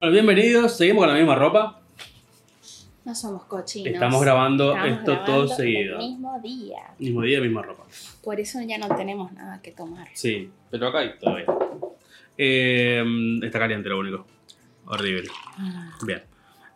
Bueno, 0.00 0.14
bienvenidos, 0.14 0.78
seguimos 0.78 1.02
con 1.02 1.12
la 1.12 1.14
misma 1.18 1.34
ropa. 1.34 1.78
No 3.04 3.14
somos 3.14 3.44
cochinos. 3.44 3.92
Estamos 3.92 4.22
grabando 4.22 4.70
Estamos 4.70 4.92
esto 4.98 5.12
grabando 5.12 5.32
todo 5.46 5.48
seguido. 5.48 5.98
El 5.98 6.06
mismo 6.08 6.40
día. 6.42 6.78
Mismo 6.98 7.20
día, 7.20 7.38
misma 7.42 7.60
ropa. 7.60 7.84
Por 8.24 8.40
eso 8.40 8.62
ya 8.62 8.78
no 8.78 8.88
tenemos 8.96 9.30
nada 9.32 9.60
que 9.60 9.72
tomar. 9.72 10.08
Sí, 10.14 10.50
pero 10.70 10.88
acá 10.88 11.00
hay 11.00 11.18
todavía. 11.18 11.44
Eh, 12.38 13.04
está 13.42 13.58
caliente 13.58 13.90
lo 13.90 13.98
único. 13.98 14.26
Horrible. 14.86 15.28
Ah, 15.58 15.90
Bien. 16.06 16.22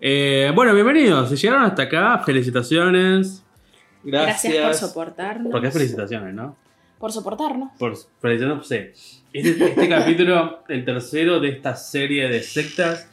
Eh, 0.03 0.53
bueno, 0.55 0.75
bienvenidos. 0.75 1.31
Si 1.31 1.37
llegaron 1.37 1.65
hasta 1.65 1.85
acá, 1.85 2.19
felicitaciones. 2.27 3.43
Gracias, 4.03 4.53
Gracias. 4.53 4.65
por 4.67 4.75
soportarnos. 4.91 5.51
Porque 5.51 5.69
es 5.69 5.73
felicitaciones, 5.73 6.35
¿no? 6.35 6.59
Por 6.99 7.11
soportarnos. 7.11 7.71
Por 7.79 7.97
felicitaciones, 8.21 8.67
sí. 8.69 9.23
Este, 9.33 9.65
este 9.65 9.89
capítulo, 9.89 10.63
el 10.69 10.85
tercero 10.85 11.41
de 11.41 11.49
esta 11.49 11.75
serie 11.75 12.29
de 12.29 12.43
sectas, 12.43 13.11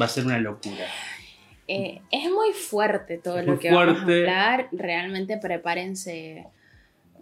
va 0.00 0.06
a 0.06 0.08
ser 0.08 0.24
una 0.26 0.38
locura. 0.38 0.86
Eh, 1.68 2.00
es 2.10 2.24
muy 2.30 2.52
fuerte 2.52 3.18
todo 3.18 3.38
Es 3.38 3.46
lo 3.46 3.58
que 3.58 3.70
vamos 3.70 3.96
a 3.98 4.02
fuerte. 4.04 4.20
hablar. 4.20 4.68
Realmente 4.72 5.38
prepárense 5.38 6.46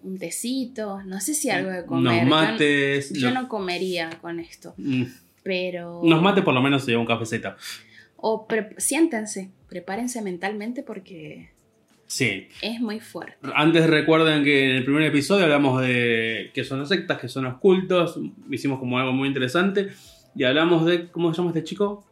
un 0.02 0.18
tecito. 0.18 1.02
No 1.02 1.20
sé 1.20 1.34
si 1.34 1.50
algo 1.50 1.70
de 1.70 1.84
comer. 1.84 2.12
Unos 2.12 2.24
Yo- 2.24 2.28
mates. 2.30 3.12
Yo, 3.12 3.30
no 3.32 3.48
comería 3.48 4.10
con 4.20 4.40
esto. 4.40 4.74
Mm, 4.76 5.04
Pero. 5.42 6.00
Unos 6.00 6.22
mates 6.22 6.42
por 6.44 6.54
lo 6.54 6.62
menos 6.62 6.84
se 6.84 6.90
lleva 6.90 7.00
un 7.02 7.06
cafecito. 7.06 7.54
O 8.16 8.46
pre- 8.46 8.74
siéntense. 8.78 9.50
Prepárense 9.68 10.20
mentalmente 10.22 10.82
porque 10.82 11.50
Sí. 12.06 12.48
es 12.60 12.80
muy 12.80 12.98
fuerte. 12.98 13.36
Antes 13.54 13.86
recuerden 13.88 14.42
que 14.42 14.70
en 14.70 14.76
el 14.76 14.84
primer 14.84 15.02
episodio 15.04 15.44
hablamos 15.44 15.80
de 15.80 16.50
qué 16.52 16.64
son 16.64 16.80
las 16.80 16.88
sectas, 16.88 17.18
qué 17.18 17.28
son 17.28 17.44
los 17.44 17.58
cultos, 17.58 18.18
hicimos 18.50 18.80
como 18.80 18.98
algo 18.98 19.12
muy 19.12 19.28
interesante 19.28 19.90
y 20.34 20.42
hablamos 20.44 20.84
de, 20.86 21.08
¿cómo 21.08 21.32
se 21.32 21.38
llama 21.38 21.50
este 21.50 21.62
chico? 21.62 22.04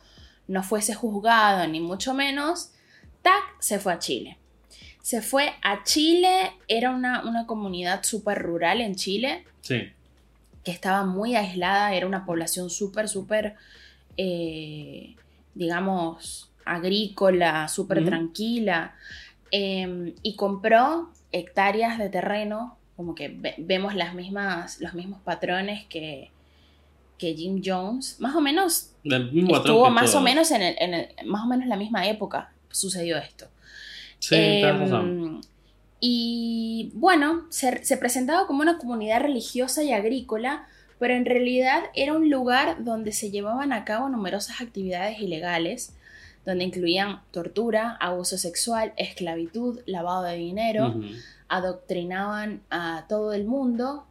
no 0.49 0.65
fuese 0.65 0.95
juzgado, 0.95 1.65
ni 1.69 1.79
mucho 1.79 2.13
menos, 2.13 2.73
tac, 3.23 3.45
se 3.61 3.79
fue 3.79 3.93
a 3.93 3.99
Chile. 4.01 4.37
Se 5.01 5.23
fue 5.23 5.53
a 5.63 5.85
Chile, 5.85 6.53
era 6.67 6.91
una, 6.91 7.23
una 7.25 7.47
comunidad 7.47 8.03
súper 8.03 8.39
rural 8.43 8.81
en 8.81 8.97
Chile, 8.97 9.45
Sí. 9.61 9.93
que 10.65 10.73
estaba 10.73 11.05
muy 11.05 11.37
aislada, 11.37 11.95
era 11.95 12.07
una 12.07 12.25
población 12.27 12.69
súper, 12.69 13.09
súper, 13.09 13.55
eh, 14.19 15.17
digamos, 15.55 16.51
agrícola, 16.67 17.67
súper 17.69 17.99
tranquila, 18.05 18.95
eh, 19.51 20.15
y 20.23 20.37
compró 20.37 21.11
hectáreas 21.33 21.99
de 21.99 22.11
terreno, 22.11 22.77
como 22.97 23.15
que 23.15 23.29
ve- 23.29 23.55
vemos 23.59 23.95
las 23.95 24.15
mismas, 24.15 24.81
los 24.81 24.93
mismos 24.95 25.23
patrones 25.23 25.87
que, 25.87 26.31
que 27.17 27.35
Jim 27.35 27.63
Jones, 27.65 28.21
más 28.21 28.35
o 28.37 28.41
menos 28.43 28.93
estuvo 29.59 29.85
más 29.91 30.15
o 30.15 30.21
menos 30.25 30.51
en 30.51 30.63
el, 30.63 30.77
en 30.79 30.95
el- 30.95 31.09
más 31.27 31.45
o 31.45 31.47
menos 31.49 31.67
la 31.67 31.77
misma 31.77 32.07
época 32.09 32.53
sucedió 32.71 33.17
esto. 33.19 33.47
Sí, 34.19 34.35
Em, 34.37 34.79
razón. 34.79 35.41
y 36.01 36.91
bueno, 36.95 37.47
se, 37.51 37.85
se 37.85 37.97
presentaba 37.97 38.47
como 38.47 38.63
una 38.63 38.79
comunidad 38.79 39.21
religiosa 39.23 39.83
y 39.83 39.93
agrícola, 39.93 40.67
pero 40.99 41.15
en 41.15 41.25
realidad 41.25 41.85
era 41.95 42.13
un 42.13 42.31
lugar 42.31 42.85
donde 42.85 43.13
se 43.13 43.31
llevaban 43.31 43.73
a 43.73 43.85
cabo 43.85 44.09
numerosas 44.09 44.61
actividades 44.61 45.21
ilegales, 45.21 45.97
donde 46.45 46.65
incluían 46.65 47.21
tortura, 47.31 47.97
abuso 48.01 48.39
sexual, 48.39 48.93
esclavitud, 48.97 49.81
lavado 49.87 50.25
de 50.25 50.37
dinero, 50.37 50.95
adoctrinaban 51.49 52.63
a 52.71 53.05
todo 53.09 53.33
el 53.33 53.45
mundo. 53.45 54.07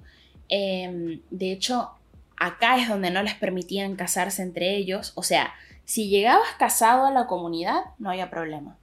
Em, 0.49 1.19
de 1.31 1.51
hecho, 1.51 1.89
acá 2.37 2.77
es 2.79 2.87
donde 2.87 3.11
no 3.11 3.23
les 3.23 3.35
permitían 3.35 3.95
casarse 3.95 4.43
entre 4.43 4.75
ellos. 4.75 5.13
O 5.15 5.23
sea, 5.23 5.53
si 5.83 6.09
llegabas 6.09 6.49
casado 6.59 7.05
a 7.05 7.11
la 7.11 7.27
comunidad, 7.27 7.81
no 7.97 8.09
había 8.09 8.29
problema. 8.29 8.77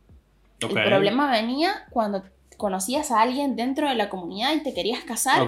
El 0.60 0.70
problema 0.70 1.30
venía 1.30 1.84
cuando 1.90 2.24
conocías 2.56 3.10
a 3.10 3.20
alguien 3.20 3.56
dentro 3.56 3.88
de 3.88 3.94
la 3.94 4.08
comunidad 4.08 4.54
y 4.54 4.62
te 4.62 4.74
querías 4.74 5.04
casar. 5.04 5.46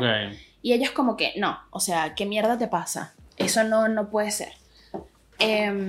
Y 0.66 0.72
ellos 0.72 0.90
como 0.90 1.16
que, 1.16 1.32
no, 1.36 1.60
o 1.70 1.78
sea, 1.78 2.16
¿qué 2.16 2.26
mierda 2.26 2.58
te 2.58 2.66
pasa? 2.66 3.14
Eso 3.36 3.62
no, 3.62 3.86
no 3.86 4.10
puede 4.10 4.32
ser. 4.32 4.48
Em, 5.38 5.88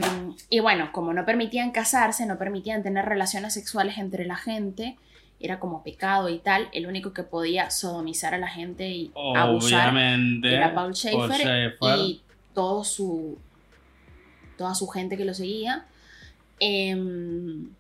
y 0.52 0.60
bueno, 0.60 0.92
como 0.92 1.14
no 1.14 1.26
permitían 1.26 1.72
casarse, 1.72 2.28
no 2.28 2.38
permitían 2.38 2.84
tener 2.84 3.04
relaciones 3.06 3.56
sexuales 3.56 3.98
entre 3.98 4.24
la 4.28 4.36
gente, 4.36 4.96
era 5.40 5.60
como 5.60 5.82
pecado 5.82 6.30
y 6.30 6.38
tal, 6.38 6.70
el 6.74 6.86
único 6.86 7.12
que 7.12 7.24
podía 7.24 7.72
sodomizar 7.72 8.36
a 8.36 8.38
la 8.38 8.50
gente 8.50 8.88
y 8.88 9.12
abusar 9.36 9.90
Obviamente. 9.90 10.54
era 10.54 10.76
Paul 10.76 10.94
Schaeffer, 10.94 11.42
Schaeffer. 11.42 11.98
y 11.98 12.22
todo 12.54 12.84
su, 12.84 13.40
toda 14.60 14.76
su 14.76 14.88
gente 14.90 15.18
que 15.18 15.26
lo 15.26 15.34
seguía. 15.34 15.88
Em, 16.60 17.72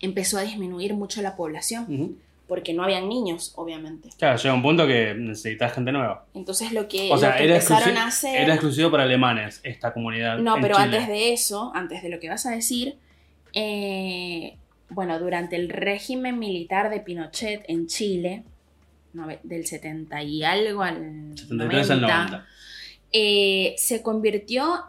empezó 0.00 0.38
a 0.38 0.42
disminuir 0.42 0.94
mucho 0.94 1.22
la 1.22 1.36
población 1.36 1.84
Ujú. 1.84 2.16
Porque 2.46 2.74
no 2.74 2.84
habían 2.84 3.08
niños, 3.08 3.52
obviamente. 3.56 4.10
Claro, 4.18 4.36
llega 4.36 4.54
un 4.54 4.62
punto 4.62 4.86
que 4.86 5.14
necesitas 5.14 5.72
gente 5.72 5.92
nueva. 5.92 6.26
Entonces 6.34 6.72
lo 6.72 6.88
que, 6.88 7.10
O 7.10 7.16
sea, 7.16 7.30
lo 7.30 7.36
que 7.38 7.44
era, 7.44 7.54
empezaron 7.54 7.96
a 7.96 8.06
hacer... 8.08 8.42
era 8.42 8.54
exclusivo 8.54 8.90
para 8.90 9.04
alemanes 9.04 9.60
esta 9.62 9.92
comunidad. 9.94 10.38
No, 10.38 10.56
en 10.56 10.62
pero 10.62 10.76
Chile. 10.76 10.84
antes 10.84 11.08
de 11.08 11.32
eso, 11.32 11.72
antes 11.74 12.02
de 12.02 12.08
lo 12.10 12.20
que 12.20 12.28
vas 12.28 12.44
a 12.44 12.50
decir, 12.50 12.96
eh, 13.54 14.56
bueno, 14.90 15.18
durante 15.18 15.56
el 15.56 15.68
régimen 15.70 16.38
militar 16.38 16.90
de 16.90 17.00
Pinochet 17.00 17.64
en 17.68 17.86
Chile, 17.86 18.44
del 19.44 19.64
70 19.66 20.22
y 20.24 20.42
algo 20.42 20.82
al 20.82 21.32
73 21.36 21.90
al 21.90 22.00
90, 22.00 22.16
90. 22.24 22.46
eh, 23.12 23.74
se 23.78 24.02
convirtió, 24.02 24.84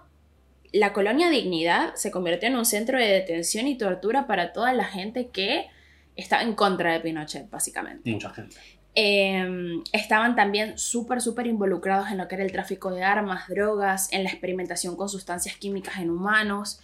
la 0.71 0.93
colonia 0.93 1.29
Dignidad 1.29 1.93
se 1.95 2.11
convirtió 2.11 2.49
en 2.49 2.55
un 2.55 2.65
centro 2.65 2.97
de 2.97 3.05
detención 3.05 3.67
y 3.67 3.77
tortura 3.77 4.25
para 4.27 4.51
toda 4.51 4.73
la 4.73 4.85
gente 4.85 5.27
que 5.27 5.67
estaba 6.15 6.43
en 6.43 6.55
contra 6.55 6.93
de 6.93 6.99
Pinochet, 6.99 7.49
básicamente. 7.49 8.09
Mucha 8.11 8.29
gente. 8.31 8.55
Eh, 8.95 9.81
estaban 9.91 10.35
también 10.35 10.77
súper, 10.77 11.21
súper 11.21 11.47
involucrados 11.47 12.09
en 12.09 12.17
lo 12.17 12.27
que 12.27 12.35
era 12.35 12.45
el 12.45 12.51
tráfico 12.51 12.91
de 12.91 13.03
armas, 13.03 13.47
drogas, 13.49 14.11
en 14.13 14.23
la 14.23 14.29
experimentación 14.29 14.95
con 14.95 15.09
sustancias 15.09 15.57
químicas 15.57 15.97
en 15.97 16.09
humanos. 16.09 16.79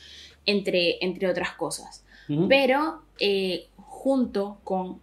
entre, 0.45 0.97
entre 1.05 1.29
otras 1.29 1.51
cosas. 1.51 2.03
Ujú. 2.27 2.47
Pero 2.47 3.03
eh, 3.19 3.67
junto 3.77 4.59
con, 4.63 4.99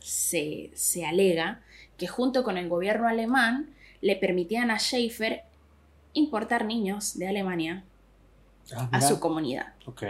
se, 0.00 0.70
se 0.74 1.06
alega 1.06 1.60
que 1.96 2.08
junto 2.08 2.42
con 2.42 2.58
el 2.58 2.68
gobierno 2.68 3.06
alemán 3.06 3.70
le 4.00 4.16
permitían 4.16 4.72
a 4.72 4.78
Schaefer 4.78 5.42
importar 6.14 6.64
niños 6.64 7.16
de 7.16 7.28
Alemania 7.28 7.84
Ah, 8.74 8.88
a 8.92 9.00
su 9.00 9.18
comunidad. 9.20 9.74
Ok. 9.86 10.02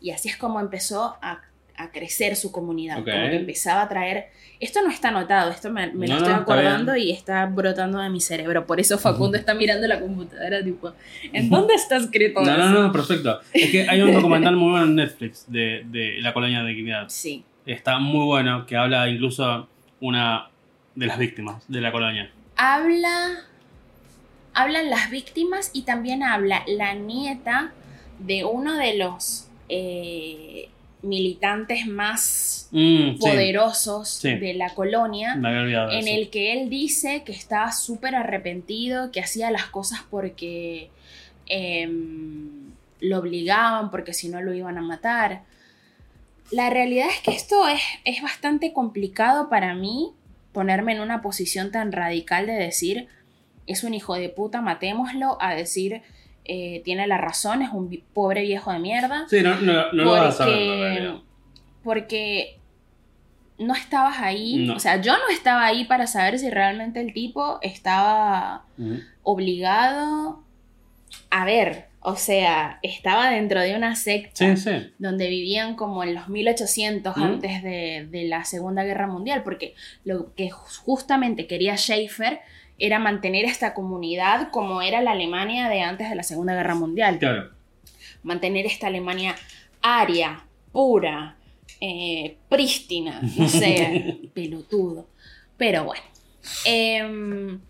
Y 0.00 0.10
así 0.10 0.28
es 0.28 0.36
como 0.36 0.60
empezó 0.60 1.16
a, 1.22 1.40
a 1.78 1.90
crecer 1.90 2.36
su 2.36 2.52
comunidad, 2.52 2.96
como 2.96 3.06
que 3.06 3.36
empezaba 3.36 3.82
a 3.82 3.88
traer... 3.88 4.26
Esto 4.60 4.82
no 4.82 4.90
está 4.90 5.10
anotado, 5.10 5.52
esto 5.52 5.70
me, 5.70 5.86
me 5.92 6.08
lo 6.08 6.14
estoy 6.14 6.30
no, 6.32 6.34
está 6.34 6.36
acordando 6.36 6.96
y 6.96 7.12
está 7.12 7.46
brotando 7.46 8.00
de 8.00 8.10
mi 8.10 8.20
cerebro. 8.20 8.66
Por 8.66 8.80
eso 8.80 8.98
Facundo 8.98 9.38
está 9.38 9.54
mirando 9.54 9.86
la 9.86 10.00
computadora 10.00 10.64
tipo, 10.64 10.92
¿en 11.32 11.48
dónde 11.48 11.74
está 11.74 11.96
escrito 11.96 12.40
No, 12.42 12.50
eso? 12.50 12.58
no, 12.58 12.82
no, 12.82 12.92
perfecto. 12.92 13.40
Es 13.52 13.70
que 13.70 13.88
hay 13.88 14.02
un 14.02 14.12
documental 14.12 14.56
muy 14.56 14.70
bueno 14.72 14.86
en 14.86 14.96
Netflix 14.96 15.44
de, 15.46 15.84
de 15.86 16.16
la 16.20 16.34
colonia 16.34 16.62
de 16.64 16.70
dignidad. 16.70 17.04
Sí. 17.08 17.44
Está 17.66 18.00
muy 18.00 18.24
bueno, 18.26 18.66
que 18.66 18.76
habla 18.76 19.08
incluso 19.08 19.68
una 20.00 20.50
de 20.96 21.06
las 21.06 21.18
víctimas 21.18 21.62
de 21.68 21.80
la 21.80 21.92
colonia. 21.92 22.30
habla 22.56 23.44
hablan 24.54 24.90
las 24.90 25.08
víctimas 25.10 25.70
y 25.72 25.82
también 25.82 26.24
habla 26.24 26.64
la 26.66 26.94
nieta 26.94 27.72
de 28.18 28.44
uno 28.44 28.76
de 28.76 28.96
los 28.98 29.48
eh, 29.68 30.68
militantes 31.02 31.86
más 31.86 32.68
Mm, 32.72 33.18
poderosos 33.18 34.08
Sí. 34.10 34.34
de 34.34 34.52
la 34.54 34.74
colonia 34.74 35.32
en 35.34 35.46
eso. 35.46 36.08
el 36.10 36.28
que 36.28 36.52
él 36.52 36.68
dice 36.68 37.22
que 37.24 37.32
estaba 37.32 37.72
súper 37.72 38.14
arrepentido, 38.14 39.10
que 39.10 39.20
hacía 39.20 39.50
las 39.50 39.66
cosas 39.66 40.00
porque 40.10 40.90
em, 41.46 42.72
lo 43.00 43.18
obligaban, 43.20 43.90
porque 43.90 44.12
si 44.12 44.28
no 44.28 44.42
lo 44.42 44.52
iban 44.52 44.76
a 44.76 44.82
matar. 44.82 45.42
La 46.50 46.68
realidad 46.70 47.06
es 47.10 47.20
que 47.20 47.30
esto 47.30 47.66
es, 47.68 47.80
es 48.04 48.20
bastante 48.22 48.72
complicado 48.74 49.48
para 49.48 49.74
mí 49.74 50.10
ponerme 50.52 50.92
en 50.92 51.00
una 51.00 51.22
posición 51.22 51.70
tan 51.70 51.92
radical 51.92 52.46
de 52.46 52.54
decir, 52.54 53.06
es 53.66 53.84
un 53.84 53.94
hijo 53.94 54.14
de 54.14 54.28
puta, 54.28 54.60
matémoslo, 54.60 55.38
a 55.40 55.54
decir, 55.54 56.02
eh, 56.48 56.82
tiene 56.84 57.06
la 57.06 57.18
razón, 57.18 57.62
es 57.62 57.70
un 57.72 58.02
pobre 58.12 58.42
viejo 58.42 58.72
de 58.72 58.78
mierda 58.80 59.26
Sí, 59.28 59.42
no, 59.42 59.54
no, 59.60 59.92
no 59.92 60.04
lo 60.04 60.10
vas 60.12 60.34
a 60.34 60.44
saber, 60.44 60.56
en 60.56 61.04
porque, 61.04 61.20
porque 61.84 62.58
no 63.58 63.74
estabas 63.74 64.18
ahí, 64.20 64.56
No. 64.66 64.74
o 64.76 64.78
sea, 64.78 65.00
yo 65.00 65.12
no 65.12 65.28
estaba 65.30 65.64
ahí 65.66 65.84
para 65.84 66.06
saber 66.06 66.38
si 66.38 66.48
realmente 66.50 67.00
el 67.00 67.12
tipo 67.12 67.58
estaba 67.62 68.64
obligado 69.22 70.42
a 71.30 71.44
ver, 71.44 71.86
o 72.00 72.16
sea, 72.16 72.78
estaba 72.82 73.30
dentro 73.30 73.60
de 73.60 73.74
una 73.76 73.94
secta 73.96 74.54
Sí, 74.54 74.56
sí. 74.56 74.92
donde 74.98 75.28
vivían 75.28 75.74
como 75.74 76.02
en 76.04 76.14
los 76.14 76.28
1800 76.28 77.16
Ujú. 77.16 77.24
antes 77.24 77.62
de, 77.62 78.06
de 78.10 78.24
la 78.24 78.44
Segunda 78.44 78.84
Guerra 78.84 79.06
Mundial, 79.06 79.42
porque 79.42 79.74
lo 80.04 80.34
que 80.34 80.50
ju- 80.50 80.78
justamente 80.84 81.46
quería 81.46 81.76
Schaefer 81.76 82.40
era 82.78 82.98
mantener 82.98 83.44
esta 83.44 83.74
comunidad 83.74 84.50
como 84.50 84.82
era 84.82 85.02
la 85.02 85.12
Alemania 85.12 85.68
de 85.68 85.82
antes 85.82 86.08
de 86.08 86.16
la 86.16 86.22
Segunda 86.22 86.54
Guerra 86.54 86.74
Mundial 86.74 87.18
Claro. 87.18 87.50
mantener 88.22 88.66
esta 88.66 88.86
Alemania 88.86 89.34
aria, 89.82 90.44
pura, 90.72 91.36
eh, 91.80 92.36
prístina, 92.48 93.20
no 93.36 93.48
sé, 93.48 94.18
pelotudo. 94.34 95.06
Pero 95.56 95.84
bueno. 95.84 96.02
Em, 96.64 97.60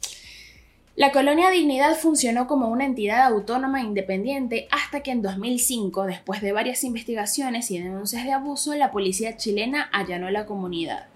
la 0.94 1.12
colonia 1.12 1.50
Dignidad 1.50 1.94
funcionó 1.94 2.46
como 2.46 2.69
una 2.69 2.84
entidad 2.84 3.25
autónoma 3.25 3.81
e 3.81 3.84
independiente 3.84 4.66
hasta 4.70 5.02
que 5.02 5.12
en 5.12 5.22
2005, 5.22 6.04
después 6.06 6.40
de 6.40 6.52
varias 6.52 6.82
investigaciones 6.84 7.70
y 7.70 7.78
denuncias 7.78 8.25
de 8.25 8.32
abuso, 8.32 8.75
la 8.75 8.90
policía 8.90 9.37
chilena 9.37 9.88
allanó 9.93 10.28
la 10.31 10.44
comunidad. 10.44 11.06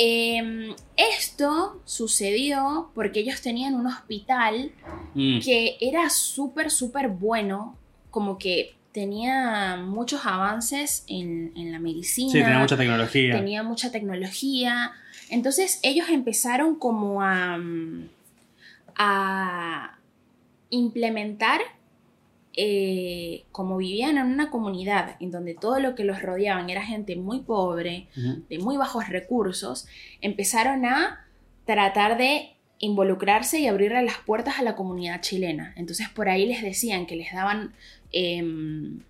Em, 0.00 0.74
esto 0.96 1.80
sucedió 1.84 2.90
porque 2.94 3.18
ellos 3.20 3.40
tenían 3.42 3.74
un 3.74 3.86
hospital 3.88 4.70
Mm. 5.14 5.40
que 5.40 5.76
era 5.80 6.08
súper, 6.08 6.70
súper 6.70 7.08
bueno, 7.08 7.76
como 8.12 8.38
que 8.38 8.76
tenía 8.92 9.76
muchos 9.76 10.24
avances 10.24 11.04
en, 11.08 11.52
en 11.56 11.72
la 11.72 11.80
medicina, 11.80 12.30
Sí, 12.32 12.38
tenía 12.38 12.58
mucha 12.60 12.76
tecnología. 12.76 13.34
tenía 13.36 13.62
mucha 13.64 13.90
tecnología. 13.90 14.92
Entonces 15.30 15.80
ellos 15.82 16.08
empezaron 16.10 16.76
como 16.76 17.20
a, 17.20 17.58
mm, 17.58 18.08
a 18.96 19.98
implementar, 20.70 21.60
eh, 22.60 23.44
como 23.52 23.76
vivían 23.76 24.18
en 24.18 24.26
una 24.26 24.50
comunidad 24.50 25.14
en 25.20 25.30
donde 25.30 25.54
todo 25.54 25.78
lo 25.78 25.94
que 25.94 26.02
los 26.02 26.20
rodeaban 26.20 26.68
era 26.70 26.84
gente 26.84 27.14
muy 27.14 27.38
pobre, 27.38 28.08
de 28.16 28.58
muy 28.58 28.76
bajos 28.76 29.08
recursos, 29.08 29.86
empezaron 30.22 30.84
a 30.84 31.24
tratar 31.66 32.18
de 32.18 32.56
involucrarse 32.80 33.60
y 33.60 33.68
abrirle 33.68 34.02
las 34.02 34.18
puertas 34.18 34.58
a 34.58 34.64
la 34.64 34.74
comunidad 34.74 35.20
chilena. 35.20 35.72
Entonces 35.76 36.08
por 36.08 36.28
ahí 36.28 36.46
les 36.46 36.60
decían 36.60 37.06
que 37.06 37.14
les 37.14 37.32
daban 37.32 37.74
em, 38.10 39.02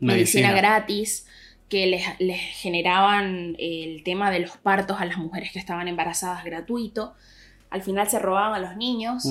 medicina. 0.00 0.52
gratis, 0.54 1.28
que 1.68 1.86
les, 1.86 2.02
les 2.18 2.40
generaban 2.40 3.54
el 3.60 4.02
tema 4.02 4.32
de 4.32 4.40
los 4.40 4.56
partos 4.56 5.00
a 5.00 5.04
las 5.04 5.18
mujeres 5.18 5.52
que 5.52 5.60
estaban 5.60 5.86
embarazadas 5.86 6.42
gratuito. 6.42 7.14
Al 7.74 7.82
final 7.82 8.08
se 8.08 8.18
robaban 8.20 8.54
a 8.54 8.58
los 8.66 8.76
niños, 8.76 9.24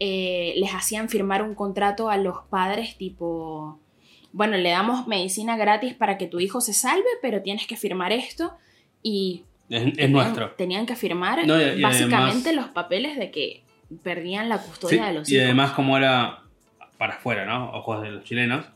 eh, 0.00 0.54
les 0.56 0.74
hacían 0.74 1.08
firmar 1.08 1.42
un 1.42 1.54
contrato 1.54 2.10
a 2.10 2.16
los 2.16 2.38
padres 2.50 2.96
tipo, 2.98 3.78
bueno, 4.32 4.56
le 4.56 4.70
damos 4.70 5.06
medicina 5.06 5.56
gratis 5.56 5.94
para 5.94 6.18
que 6.18 6.26
tu 6.26 6.40
hijo 6.40 6.60
se 6.60 6.72
salve, 6.72 7.06
pero 7.22 7.42
tienes 7.42 7.66
que 7.66 7.76
firmar 7.76 8.10
esto 8.12 8.52
y 9.02 9.44
Es, 9.70 9.86
es 9.86 9.92
tenían- 9.94 10.12
nuestro. 10.12 10.50
Tenían 10.56 10.84
que 10.86 10.96
firmar 10.96 11.46
No, 11.46 11.60
y- 11.60 11.78
y 11.78 11.82
básicamente 11.82 12.48
además- 12.50 12.54
los 12.66 12.68
papeles 12.74 13.16
de 13.18 13.30
que 13.30 13.62
perdían 14.02 14.48
la 14.48 14.58
Sí, 14.58 14.68
custodia 14.68 15.04
de 15.06 15.12
los 15.14 15.28
y 15.30 15.34
hijos. 15.36 15.44
además 15.44 15.70
como 15.72 15.96
era 15.96 16.40
para 16.98 17.14
afuera, 17.14 17.44
¿no? 17.46 17.70
Ojos 17.70 18.02
de 18.02 18.10
los 18.10 18.24
chilenos. 18.24 18.66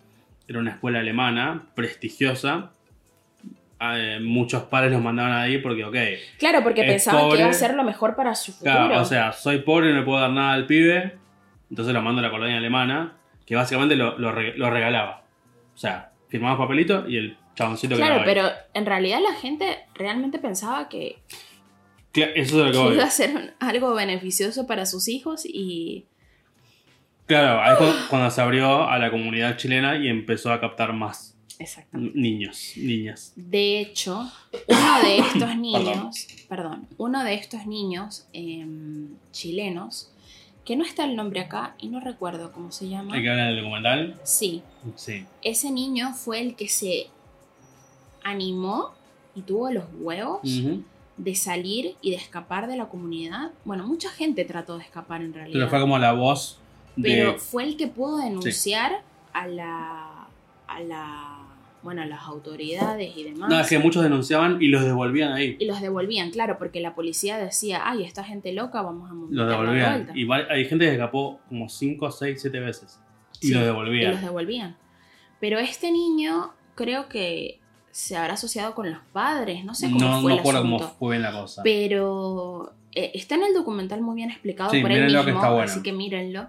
Era 0.46 0.60
una 0.60 0.70
escuela 0.70 1.00
alemana, 1.00 1.66
prestigiosa. 1.74 2.70
Eh, 3.82 4.18
muchos 4.20 4.64
padres 4.64 4.92
los 4.92 5.00
mandaban 5.02 5.32
ahí 5.32 5.56
porque, 5.58 5.84
ok, 5.86 5.96
claro, 6.38 6.62
porque 6.62 6.84
pensaban 6.84 7.30
que 7.30 7.38
iba 7.38 7.48
a 7.48 7.52
ser 7.54 7.74
lo 7.74 7.82
mejor 7.82 8.14
para 8.14 8.34
su 8.34 8.52
futuro. 8.52 8.72
claro, 8.72 9.00
o 9.00 9.04
sea, 9.06 9.32
soy 9.32 9.60
pobre 9.60 9.88
y 9.88 9.92
no 9.94 10.00
le 10.00 10.04
puedo 10.04 10.20
dar 10.20 10.30
nada 10.30 10.52
al 10.52 10.66
pibe, 10.66 11.16
entonces 11.70 11.94
lo 11.94 12.02
mando 12.02 12.20
a 12.20 12.22
la 12.24 12.30
colonia 12.30 12.58
alemana, 12.58 13.14
que 13.46 13.56
básicamente 13.56 13.96
lo, 13.96 14.18
lo 14.18 14.32
re- 14.32 14.54
lo 14.58 14.68
regalaba. 14.70 15.22
O 15.74 15.78
sea, 15.78 16.12
firmaba 16.28 16.58
papelito 16.58 17.08
y 17.08 17.16
el 17.16 17.38
chaboncito 17.54 17.96
claro, 17.96 18.16
quedaba 18.16 18.28
ahí. 18.28 18.34
pero 18.34 18.56
en 18.74 18.84
realidad 18.86 19.20
la 19.26 19.34
gente 19.34 19.78
realmente 19.94 20.38
pensaba 20.38 20.88
que, 20.90 21.22
Eso 22.12 22.32
es 22.34 22.52
lo 22.52 22.64
que 22.66 22.70
que 22.72 22.78
voy. 22.78 22.94
iba 22.96 23.04
a 23.04 23.10
ser 23.10 23.54
algo 23.60 23.94
beneficioso 23.94 24.66
para 24.66 24.84
sus 24.84 25.08
hijos 25.08 25.46
y 25.46 26.04
Claro, 27.26 27.62
ahí 27.62 27.76
fue 27.78 27.92
cuando 28.08 28.28
se 28.30 28.40
abrió 28.42 28.88
a 28.88 28.98
la 28.98 29.10
comunidad 29.10 29.56
chilena 29.56 29.96
y 29.96 30.08
empezó 30.08 30.52
a 30.52 30.60
captar 30.60 30.92
más 30.92 31.29
exactamente. 31.58 32.18
niños, 32.18 32.72
niñas. 32.76 33.32
De 33.36 33.80
hecho, 33.80 34.30
uno 34.68 35.00
de 35.02 35.18
estos 35.26 35.56
niños, 35.56 36.26
perdón, 36.48 36.86
uno 36.98 37.24
de 37.24 37.34
estos 37.34 37.66
niños 37.66 38.26
em, 38.32 39.08
chilenos, 39.32 40.10
que 40.64 40.76
no 40.76 40.84
está 40.84 41.04
el 41.04 41.16
nombre 41.16 41.40
acá 41.40 41.74
y 41.78 41.88
no 41.88 42.00
recuerdo 42.00 42.52
cómo 42.52 42.70
se 42.70 42.88
llama. 42.88 43.14
¿Hay 43.14 43.22
que 43.22 43.30
hablar 43.30 43.48
del 43.48 43.56
documental? 43.62 44.20
Sí, 44.22 44.62
Sí. 44.94 45.24
ese 45.42 45.70
niño 45.70 46.14
fue 46.14 46.40
el 46.40 46.54
que 46.54 46.68
se 46.68 47.08
animó 48.22 48.92
y 49.34 49.42
tuvo 49.42 49.70
los 49.70 49.84
huevos 50.00 50.40
de 51.16 51.34
salir 51.34 51.96
y 52.00 52.10
de 52.10 52.16
escapar 52.16 52.66
de 52.66 52.76
la 52.76 52.88
comunidad. 52.88 53.50
Bueno, 53.64 53.86
mucha 53.86 54.10
gente 54.10 54.44
trató 54.44 54.78
de 54.78 54.84
escapar 54.84 55.22
en 55.22 55.34
realidad. 55.34 55.58
Pero 55.58 55.70
fue 55.70 55.80
como 55.80 55.98
la 55.98 56.12
voz 56.12 56.58
de... 56.96 57.08
pero 57.10 57.38
fue 57.38 57.64
el 57.64 57.76
que 57.76 57.88
pudo 57.88 58.18
denunciar 58.18 59.02
a 59.32 59.46
la 59.46 60.26
a 60.66 60.80
la 60.80 61.29
bueno 61.82 62.04
las 62.04 62.22
autoridades 62.24 63.16
y 63.16 63.24
demás 63.24 63.48
No, 63.50 63.58
es 63.60 63.68
que 63.68 63.78
muchos 63.78 64.02
denunciaban 64.02 64.60
y 64.60 64.68
los 64.68 64.84
devolvían 64.84 65.32
ahí. 65.32 65.56
y 65.58 65.64
los 65.64 65.80
devolvían 65.80 66.30
claro 66.30 66.56
porque 66.58 66.80
la 66.80 66.94
policía 66.94 67.38
decía 67.38 67.82
ay 67.84 68.04
esta 68.04 68.22
gente 68.24 68.52
loca 68.52 68.82
vamos 68.82 69.10
a 69.10 69.14
Los 69.14 69.28
meterla 69.30 69.44
de 69.44 69.50
devolvían. 69.50 70.06
vuelta". 70.26 70.52
Y 70.52 70.52
hay 70.58 70.64
gente 70.66 70.84
que 70.86 70.92
escapó 70.92 71.40
como 71.48 71.68
5, 71.68 72.10
6, 72.10 72.38
7 72.40 72.60
veces. 72.60 73.00
Y 73.40 73.46
Sí, 73.48 73.52
los 73.54 73.62
y 73.62 73.66
devolvían. 73.66 74.12
los 74.12 74.20
devolvían 74.22 74.76
pero 75.40 75.58
este 75.58 75.90
niño 75.90 76.52
creo 76.74 77.08
que 77.08 77.58
se 77.90 78.16
habrá 78.16 78.34
asociado 78.34 78.74
con 78.74 78.90
los 78.90 79.00
padres 79.12 79.64
no 79.64 79.74
sé 79.74 79.86
cómo 79.90 79.98
no 80.00 80.20
fue 80.20 80.22
no 80.22 80.28
el 80.30 80.36
recuerdo 80.38 80.62
cómo 80.62 80.78
fue 80.80 81.10
bien 81.16 81.22
la 81.22 81.32
cosa. 81.32 81.62
pero 81.64 82.72
eh, 82.92 83.10
está 83.14 83.36
en 83.36 83.44
el 83.44 83.54
documental 83.54 84.00
muy 84.02 84.16
bien 84.16 84.30
explicado 84.30 84.70
Sí, 84.70 84.80
por 84.82 84.92
él 84.92 85.06
mismo 85.06 85.24
que 85.24 85.30
está 85.30 85.50
bueno. 85.50 85.64
así 85.64 85.82
que 85.82 85.92
mírenlo 85.92 86.48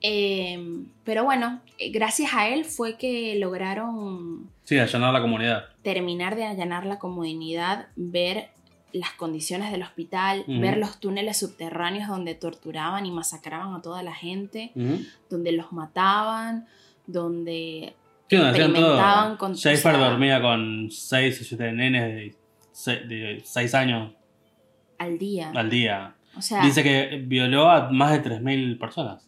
Eh, 0.00 0.58
pero 1.04 1.24
bueno 1.24 1.60
eh, 1.78 1.90
gracias 1.90 2.32
a 2.34 2.48
él 2.48 2.64
fue 2.64 2.96
que 2.96 3.34
lograron 3.38 4.48
Sí, 4.64 4.78
allanar 4.78 5.12
la 5.12 5.20
comunidad. 5.20 5.64
terminar 5.82 6.36
de 6.36 6.44
allanar 6.44 6.86
la 6.86 6.98
comunidad, 6.98 7.88
ver 7.96 8.50
las 8.92 9.10
condiciones 9.12 9.70
del 9.72 9.82
hospital, 9.82 10.44
Ujú. 10.46 10.60
ver 10.60 10.76
los 10.78 10.98
túneles 11.00 11.36
subterráneos 11.38 12.08
donde 12.08 12.34
torturaban 12.34 13.06
y 13.06 13.10
masacraban 13.10 13.74
a 13.74 13.82
toda 13.82 14.02
la 14.02 14.14
gente, 14.14 14.70
Ujú. 14.74 15.00
donde 15.30 15.52
los 15.52 15.72
mataban. 15.72 16.66
donde 17.06 17.94
¿Qué 18.28 18.36
onda? 18.36 18.50
Hacían 18.50 18.72
todo. 18.74 18.80
Experimentaban 18.82 19.36
con- 19.38 19.54
Schaefer 19.56 19.96
dormía 19.98 20.42
con 20.42 20.90
6 20.90 21.40
o 21.40 21.44
7 21.44 21.72
nenes 21.72 22.34
de 23.08 23.40
6 23.44 23.74
años 23.74 24.12
al 24.98 25.18
día. 25.18 25.50
al 25.54 25.70
día. 25.70 26.14
O 26.36 26.42
sea, 26.42 26.62
Dice 26.62 26.82
que 26.82 27.22
violó 27.26 27.70
a 27.70 27.90
más 27.90 28.12
de 28.12 28.18
3.000 28.20 28.78
personas. 28.78 29.27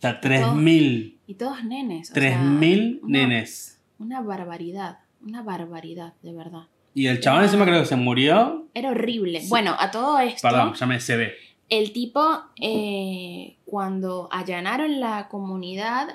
O 0.00 0.02
sea, 0.02 0.20
3.000. 0.20 1.18
y 1.26 1.34
todos 1.34 1.62
nenes. 1.64 2.10
o 2.10 2.14
sea, 2.14 2.22
3.000 2.40 3.00
una- 3.02 3.18
nenes. 3.18 3.78
Una 3.98 4.20
barbaridad, 4.22 4.98
una 5.22 5.42
barbaridad, 5.42 6.14
de 6.22 6.32
verdad. 6.32 6.62
Y 6.94 7.06
el 7.06 7.20
chabón 7.20 7.44
encima 7.44 7.66
creo 7.66 7.80
que 7.80 7.86
se 7.86 7.96
murió. 7.96 8.66
Era 8.74 8.90
horrible. 8.90 9.42
Bueno, 9.48 9.76
a 9.78 9.90
todo 9.90 10.18
esto, 10.18 10.40
Perdón, 10.48 10.72
ya 10.74 10.86
me 10.86 10.98
se 11.00 11.16
ve. 11.16 11.32
el 11.68 11.92
tipo, 11.92 12.26
eh, 12.60 13.56
cuando 13.66 14.28
allanaron 14.32 15.00
la 15.00 15.28
comunidad 15.28 16.08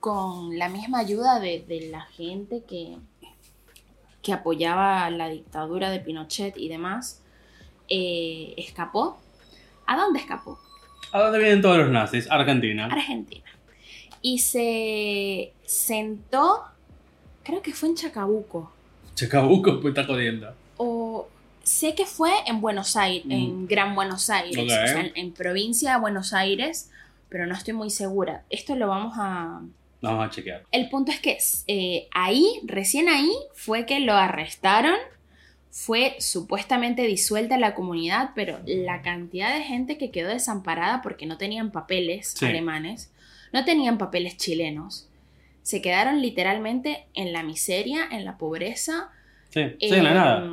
con 0.00 0.56
la 0.58 0.68
misma 0.68 0.98
ayuda 1.00 1.40
de, 1.40 1.64
de 1.66 1.88
la 1.90 2.02
gente 2.02 2.62
que, 2.68 2.96
que 4.22 4.32
apoyaba 4.34 5.08
la 5.10 5.28
dictadura 5.30 5.90
de 5.90 6.00
Pinochet 6.00 6.56
y 6.58 6.68
demás, 6.68 7.22
eh, 7.88 8.52
escapó. 8.58 9.18
¿A 9.86 9.96
dónde 9.96 10.20
escapó? 10.20 10.58
¿A 11.12 11.20
dónde 11.20 11.38
vienen 11.38 11.62
todos 11.62 11.78
los 11.78 11.90
nazis? 11.90 12.30
Argentina. 12.30 12.86
Argentina. 12.86 13.44
Y 14.22 14.38
se 14.38 15.52
sentó, 15.64 16.62
creo 17.42 17.62
que 17.62 17.72
fue 17.72 17.88
en 17.88 17.94
Chacabuco. 17.96 18.72
Chacabuco 19.14 19.80
pues 19.80 19.92
está 19.96 20.04
jodiendo. 20.04 20.54
O 20.76 21.28
sé 21.62 21.94
que 21.94 22.06
fue 22.06 22.30
en 22.46 22.60
Buenos 22.60 22.96
Aires, 22.96 23.26
Mm. 23.26 23.32
en 23.32 23.66
Gran 23.66 23.94
Buenos 23.94 24.30
Aires, 24.30 24.56
o 24.56 24.66
sea, 24.68 25.00
en, 25.00 25.12
en 25.14 25.32
provincia 25.32 25.92
de 25.94 26.00
Buenos 26.00 26.32
Aires, 26.32 26.90
pero 27.28 27.46
no 27.46 27.54
estoy 27.54 27.74
muy 27.74 27.90
segura. 27.90 28.44
Esto 28.50 28.76
lo 28.76 28.88
vamos 28.88 29.14
a... 29.16 29.60
Vamos 30.02 30.26
a 30.26 30.30
chequear. 30.30 30.64
El 30.72 30.88
punto 30.88 31.12
es 31.12 31.20
que 31.20 31.36
eh, 31.66 32.08
ahí, 32.12 32.60
recién 32.64 33.08
ahí, 33.10 33.30
fue 33.54 33.84
que 33.84 34.00
lo 34.00 34.14
arrestaron. 34.14 34.96
Fue 35.70 36.16
supuestamente 36.18 37.02
disuelta 37.02 37.56
la 37.56 37.74
comunidad, 37.74 38.30
pero 38.34 38.58
la 38.66 39.02
cantidad 39.02 39.54
de 39.54 39.62
gente 39.62 39.98
que 39.98 40.10
quedó 40.10 40.28
desamparada 40.28 41.00
porque 41.00 41.26
no 41.26 41.38
tenían 41.38 41.70
papeles 41.70 42.34
Sí. 42.36 42.46
alemanes, 42.46 43.12
no 43.52 43.64
tenían 43.64 43.96
papeles 43.96 44.36
chilenos, 44.36 45.08
se 45.62 45.80
quedaron 45.80 46.20
literalmente 46.22 47.06
en 47.14 47.32
la 47.32 47.42
miseria, 47.42 48.00
en 48.10 48.24
la 48.24 48.36
pobreza, 48.38 49.10
Sí, 49.50 49.60
sí, 49.80 49.86
en 49.94 50.04
la 50.04 50.10
eh, 50.10 50.14
nada. 50.14 50.50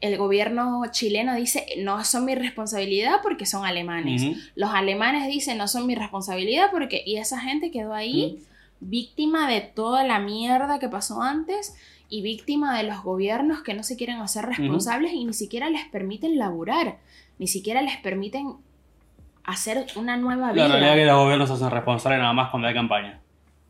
El 0.00 0.16
gobierno 0.18 0.82
chileno 0.90 1.34
dice, 1.36 1.64
no 1.78 2.04
son 2.04 2.24
mi 2.24 2.34
responsabilidad 2.34 3.16
porque 3.22 3.46
son 3.46 3.64
alemanes. 3.64 4.22
Los 4.56 4.70
alemanes 4.74 5.28
dicen, 5.28 5.58
no 5.58 5.68
son 5.68 5.86
mi 5.86 5.94
responsabilidad 5.94 6.70
porque... 6.72 7.04
Y 7.06 7.18
esa 7.18 7.38
gente 7.38 7.70
quedó 7.70 7.94
ahí 7.94 8.42
víctima 8.80 9.48
de 9.48 9.60
toda 9.60 10.02
la 10.02 10.18
mierda 10.18 10.80
que 10.80 10.88
pasó 10.88 11.22
antes 11.22 11.76
y 12.12 12.20
víctima 12.20 12.76
de 12.76 12.84
los 12.84 13.02
gobiernos 13.02 13.62
que 13.62 13.72
no 13.72 13.82
se 13.82 13.96
quieren 13.96 14.18
hacer 14.18 14.44
responsables 14.44 15.14
y 15.14 15.24
ni 15.24 15.32
siquiera 15.32 15.70
les 15.70 15.86
permiten 15.86 16.36
laburar, 16.36 16.98
ni 17.38 17.46
siquiera 17.46 17.80
les 17.80 17.96
permiten 17.96 18.52
hacer 19.44 19.86
una 19.96 20.18
nueva 20.18 20.48
La 20.48 20.52
vida. 20.52 20.68
realidad 20.68 20.92
es 20.92 21.00
que 21.00 21.06
los 21.06 21.16
gobiernos 21.16 21.48
se 21.48 21.54
hacen 21.54 21.70
responsables 21.70 22.20
nada 22.20 22.34
más 22.34 22.50
cuando 22.50 22.68
hay 22.68 22.74
campaña. 22.74 23.18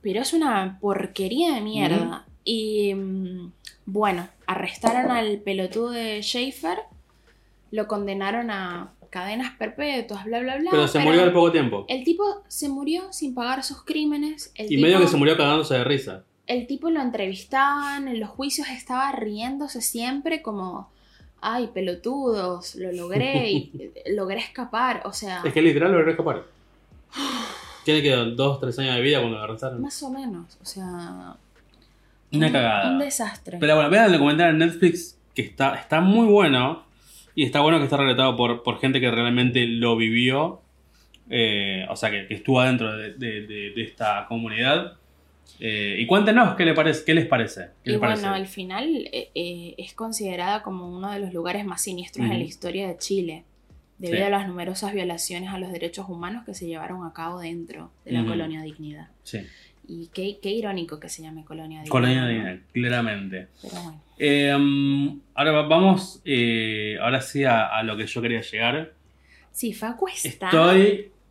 Pero 0.00 0.22
es 0.22 0.32
una 0.32 0.76
porquería 0.80 1.54
de 1.54 1.60
mierda. 1.60 2.26
Y 2.42 2.92
mm, 2.96 3.52
bueno, 3.86 4.26
arrestaron 4.48 5.12
al 5.12 5.38
pelotudo 5.38 5.90
de 5.90 6.20
Schaefer, 6.20 6.78
lo 7.70 7.86
condenaron 7.86 8.50
a 8.50 8.90
cadenas 9.10 9.52
perpetuas, 9.56 10.24
bla, 10.24 10.40
bla, 10.40 10.56
bla. 10.56 10.70
Pero 10.72 10.88
se 10.88 10.98
murió 10.98 11.22
al 11.22 11.32
poco 11.32 11.52
tiempo. 11.52 11.84
El 11.88 12.02
tipo 12.02 12.24
se 12.48 12.68
murió 12.68 13.12
sin 13.12 13.34
pagar 13.36 13.62
sus 13.62 13.84
crímenes. 13.84 14.52
El 14.56 14.66
Y 14.66 14.68
tipo, 14.70 14.82
medio 14.82 14.98
que 14.98 15.06
se 15.06 15.16
murió 15.16 15.36
cagándose 15.36 15.74
de 15.74 15.84
risa. 15.84 16.24
El 16.52 16.66
tipo 16.66 16.90
lo 16.90 17.00
entrevistaban, 17.00 18.08
en 18.08 18.20
los 18.20 18.28
juicios 18.28 18.68
estaba 18.68 19.10
riéndose 19.12 19.80
siempre 19.80 20.42
como, 20.42 20.90
ay, 21.40 21.68
pelotudos, 21.72 22.74
lo 22.74 22.92
logré 22.92 23.50
y 23.50 23.90
logré 24.14 24.38
escapar. 24.40 25.02
O 25.04 25.12
sea, 25.12 25.40
Es 25.44 25.52
que 25.52 25.62
literal 25.62 25.90
lo 25.92 25.98
logró 25.98 26.10
escapar. 26.10 26.42
¿Qué 27.84 27.94
le 27.94 28.02
quedó? 28.02 28.30
¿Dos, 28.30 28.60
tres 28.60 28.78
años 28.78 28.94
de 28.96 29.00
vida 29.00 29.18
cuando 29.20 29.38
lo 29.38 29.44
arrestaron? 29.44 29.80
más 29.80 30.02
o 30.02 30.10
menos, 30.10 30.58
o 30.60 30.64
sea... 30.64 31.34
Una 32.32 32.46
un- 32.46 32.52
cagada. 32.52 32.90
Un 32.92 32.98
desastre. 32.98 33.58
Pero 33.58 33.74
bueno, 33.74 33.90
vean 33.90 34.06
el 34.06 34.12
documental 34.12 34.50
en 34.50 34.58
Netflix 34.58 35.18
que 35.34 35.42
está, 35.42 35.74
está 35.74 36.00
muy 36.00 36.26
bueno. 36.26 36.84
Y 37.34 37.44
está 37.44 37.60
bueno 37.60 37.78
que 37.78 37.84
está 37.84 37.96
relatado 37.96 38.36
por, 38.36 38.62
por 38.62 38.78
gente 38.78 39.00
que 39.00 39.10
realmente 39.10 39.66
lo 39.66 39.96
vivió. 39.96 40.60
eh, 41.30 41.86
o 41.90 41.96
sea, 41.96 42.10
que, 42.10 42.26
que 42.26 42.34
estuvo 42.34 42.60
adentro 42.60 42.94
de, 42.96 43.14
de- 43.14 43.46
de- 43.46 43.70
de 43.74 43.82
esta 43.82 44.26
comunidad. 44.28 44.94
Eh, 45.60 45.96
y 45.98 46.06
cuéntenos 46.06 46.54
qué, 46.56 46.64
le 46.64 46.74
parece, 46.74 47.04
qué 47.04 47.14
les 47.14 47.26
parece. 47.26 47.66
¿Qué 47.84 47.90
Y 47.90 47.92
les 47.92 47.98
bueno, 48.00 48.14
parece? 48.14 48.26
al 48.28 48.46
final 48.46 49.08
eh, 49.12 49.30
eh, 49.34 49.74
es 49.78 49.94
considerada 49.94 50.62
como 50.62 50.88
uno 50.96 51.10
de 51.12 51.20
los 51.20 51.32
lugares 51.32 51.64
más 51.64 51.82
siniestros 51.82 52.24
en 52.26 52.32
Ujú. 52.32 52.40
la 52.40 52.44
historia 52.46 52.88
de 52.88 52.98
Chile, 52.98 53.44
debido 53.98 54.18
Sí. 54.20 54.26
a 54.26 54.30
las 54.30 54.48
numerosas 54.48 54.92
violaciones 54.92 55.50
a 55.50 55.58
los 55.58 55.70
derechos 55.70 56.08
humanos 56.08 56.44
que 56.44 56.54
se 56.54 56.66
llevaron 56.66 57.06
a 57.06 57.12
cabo 57.12 57.38
dentro 57.40 57.92
de 58.04 58.12
la 58.12 58.20
Ujú. 58.22 58.30
colonia 58.30 58.62
Dignidad. 58.62 59.08
Sí. 59.22 59.38
Y 59.86 60.08
qué, 60.14 60.38
qué 60.42 60.50
irónico 60.50 60.98
que 61.00 61.08
se 61.08 61.22
llame 61.22 61.44
Colonia 61.44 61.82
Dignidad. 61.82 61.90
Colonia 61.92 62.20
¿no? 62.22 62.26
de 62.28 62.34
Guinea, 62.34 62.60
claramente. 62.72 63.48
Pero 63.62 63.82
bueno. 63.82 64.02
Eh, 64.18 64.54
um, 64.56 65.20
ahora 65.34 65.52
va- 65.52 65.66
vamos, 65.68 66.20
eh, 66.24 66.96
ahora 67.00 67.20
sí 67.20 67.44
a, 67.44 67.66
a 67.66 67.82
lo 67.82 67.96
que 67.96 68.06
yo 68.06 68.22
quería 68.22 68.40
llegar. 68.40 68.92
Sí, 69.50 69.72
Facu 69.74 70.08
está. 70.08 70.46
Estoy, 70.46 70.80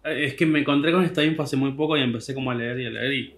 eh, 0.04 0.26
es 0.26 0.34
que 0.36 0.46
me 0.46 0.60
encontré 0.60 0.92
con 0.92 1.04
esta 1.04 1.24
info 1.24 1.44
hace 1.44 1.56
muy 1.58 1.72
poco 1.72 1.98
y 1.98 2.02
empecé 2.02 2.34
como 2.34 2.52
a 2.52 2.56
leer 2.56 2.80
y 2.82 2.86
a 2.86 2.90
leer 2.90 3.14
y... 3.14 3.34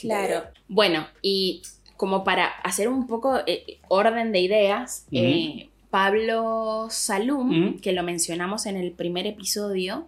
Claro. 0.00 0.44
Bueno, 0.68 1.06
y 1.22 1.62
como 1.96 2.24
para 2.24 2.46
hacer 2.46 2.88
un 2.88 3.06
poco 3.06 3.40
eh, 3.46 3.78
orden 3.88 4.32
de 4.32 4.40
ideas, 4.40 5.06
eh, 5.12 5.68
Pablo 5.90 6.86
Salum, 6.88 7.78
que 7.80 7.92
lo 7.92 8.02
mencionamos 8.02 8.66
en 8.66 8.76
el 8.76 8.92
primer 8.92 9.26
episodio, 9.26 10.06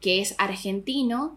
que 0.00 0.20
es 0.20 0.34
argentino, 0.38 1.36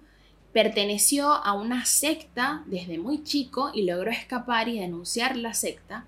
perteneció 0.53 1.31
a 1.31 1.53
una 1.53 1.85
secta 1.85 2.63
desde 2.65 2.97
muy 2.97 3.23
chico 3.23 3.71
y 3.73 3.83
logró 3.83 4.11
escapar 4.11 4.67
y 4.67 4.79
denunciar 4.79 5.37
la 5.37 5.53
secta. 5.53 6.05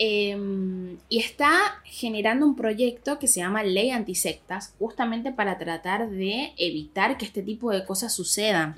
Eh, 0.00 0.96
y 1.08 1.18
está 1.18 1.82
generando 1.84 2.46
un 2.46 2.54
proyecto 2.54 3.18
que 3.18 3.26
se 3.26 3.40
llama 3.40 3.64
Ley 3.64 3.90
Antisectas, 3.90 4.74
justamente 4.78 5.32
para 5.32 5.58
tratar 5.58 6.08
de 6.08 6.52
evitar 6.56 7.18
que 7.18 7.24
este 7.24 7.42
tipo 7.42 7.72
de 7.72 7.84
cosas 7.84 8.14
sucedan 8.14 8.74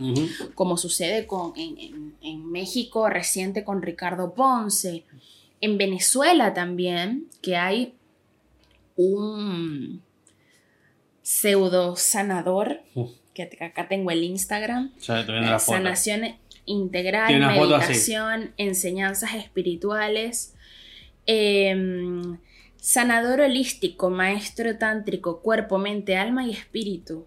como 0.55 0.79
sucede 0.79 1.27
con, 1.27 1.53
en, 1.57 1.77
en- 1.79 2.15
en 2.23 2.51
México 2.51 3.09
reciente 3.11 3.65
con 3.65 3.83
Ricardo 3.83 4.33
Ponce. 4.35 5.05
En 5.61 5.77
Venezuela 5.77 6.55
también, 6.55 7.27
que 7.43 7.57
hay 7.57 7.93
un 8.97 10.03
pseudo 11.23 11.97
sanador, 11.97 12.81
que 13.35 13.49
acá 13.61 13.89
tengo 13.89 14.11
el 14.11 14.25
Instagram, 14.25 14.93
la 15.51 15.59
foto. 15.59 15.77
sanación 15.77 16.37
integral, 16.67 17.29
así. 17.49 17.59
meditación, 17.83 18.53
enseñanzas 18.57 19.35
espirituales. 19.35 20.55
Em, 21.35 22.39
sanador 22.77 23.41
holístico, 23.41 24.11
maestro 24.11 24.77
tántrico, 24.79 25.41
cuerpo, 25.43 25.79
mente, 25.79 26.17
alma 26.17 26.45
y 26.45 26.51
espíritu. 26.51 27.27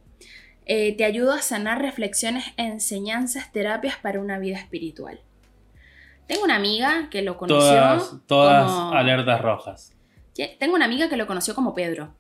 Eh, 0.66 0.96
te 0.98 1.06
ayuda 1.06 1.36
a 1.36 1.42
sanar 1.42 1.82
reflexiones, 1.82 2.46
enseñanzas, 2.58 3.52
terapias 3.52 3.98
para 3.98 4.20
una 4.20 4.40
vida 4.40 4.58
espiritual. 4.58 5.20
Tengo 6.28 6.44
una 6.44 6.56
amiga 6.56 7.10
que 7.10 7.22
lo 7.22 7.38
conoció. 7.38 7.70
Todas, 7.70 8.16
todas 8.28 8.72
como- 8.72 8.94
alertas 8.94 9.42
rojas. 9.42 9.94
Tengo 10.60 10.76
una 10.76 10.86
amiga 10.86 11.10
que 11.10 11.18
lo 11.18 11.28
conoció 11.28 11.54
como 11.54 11.74
Pedro. 11.76 12.14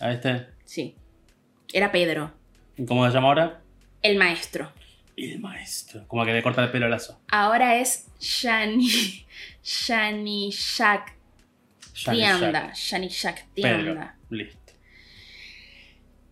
¿A 0.00 0.12
este? 0.12 0.46
Sí. 0.64 0.96
Era 1.72 1.90
Pedro, 1.90 2.32
¿Cómo 2.86 3.06
se 3.06 3.12
llama 3.14 3.28
ahora? 3.28 3.60
el 4.02 4.16
maestro. 4.18 4.70
El 5.16 5.38
maestro. 5.40 6.06
Como 6.08 6.24
que 6.24 6.32
le 6.32 6.42
corta 6.42 6.62
el 6.64 6.70
pelo 6.70 6.84
al 6.86 6.90
lazo. 6.92 7.20
Ahora 7.28 7.76
es 7.76 8.06
Shani. 8.20 8.88
Shani 9.64 10.50
Shak 10.50 11.16
Tianda. 12.04 12.72
Shani 12.74 13.08
Shak. 13.08 13.46
Tianda. 13.54 14.16
Listo. 14.30 14.72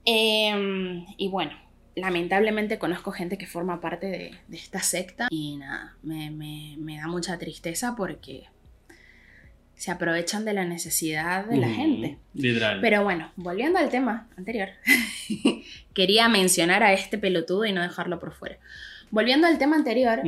Em, 0.05 1.07
y 1.17 1.29
bueno, 1.29 1.53
lamentablemente 1.95 2.79
conozco 2.79 3.13
gente 3.13 3.39
que 3.39 3.47
forma 3.47 3.81
parte 3.81 4.07
de, 4.09 4.35
de 4.49 4.57
esta 4.57 4.81
secta 4.81 5.29
y 5.31 5.57
nada, 5.57 5.97
me, 6.03 6.31
me- 6.31 6.77
me 6.79 6.97
da 6.99 7.07
mucha 7.07 7.39
tristeza 7.39 7.95
porque 7.97 8.45
se 9.77 9.91
aprovechan 9.91 10.45
de 10.45 10.53
la 10.55 10.65
necesidad 10.65 11.45
de 11.47 11.57
la 11.57 11.69
Mm, 11.69 11.75
gente. 11.75 12.19
Literal. 12.35 12.81
Pero 12.81 13.03
bueno, 13.05 13.31
volviendo 13.37 13.79
al 13.79 13.89
tema 13.91 14.29
anterior, 14.37 14.69
quería 15.95 16.29
mencionar 16.29 16.83
a 16.83 16.93
este 16.93 17.17
pelotudo 17.19 17.65
y 17.65 17.73
no 17.73 17.83
dejarlo 17.83 18.19
por 18.19 18.33
fuera. 18.35 18.59
Volviendo 19.11 19.47
al 19.47 19.59
tema 19.59 19.77
anterior, 19.77 20.21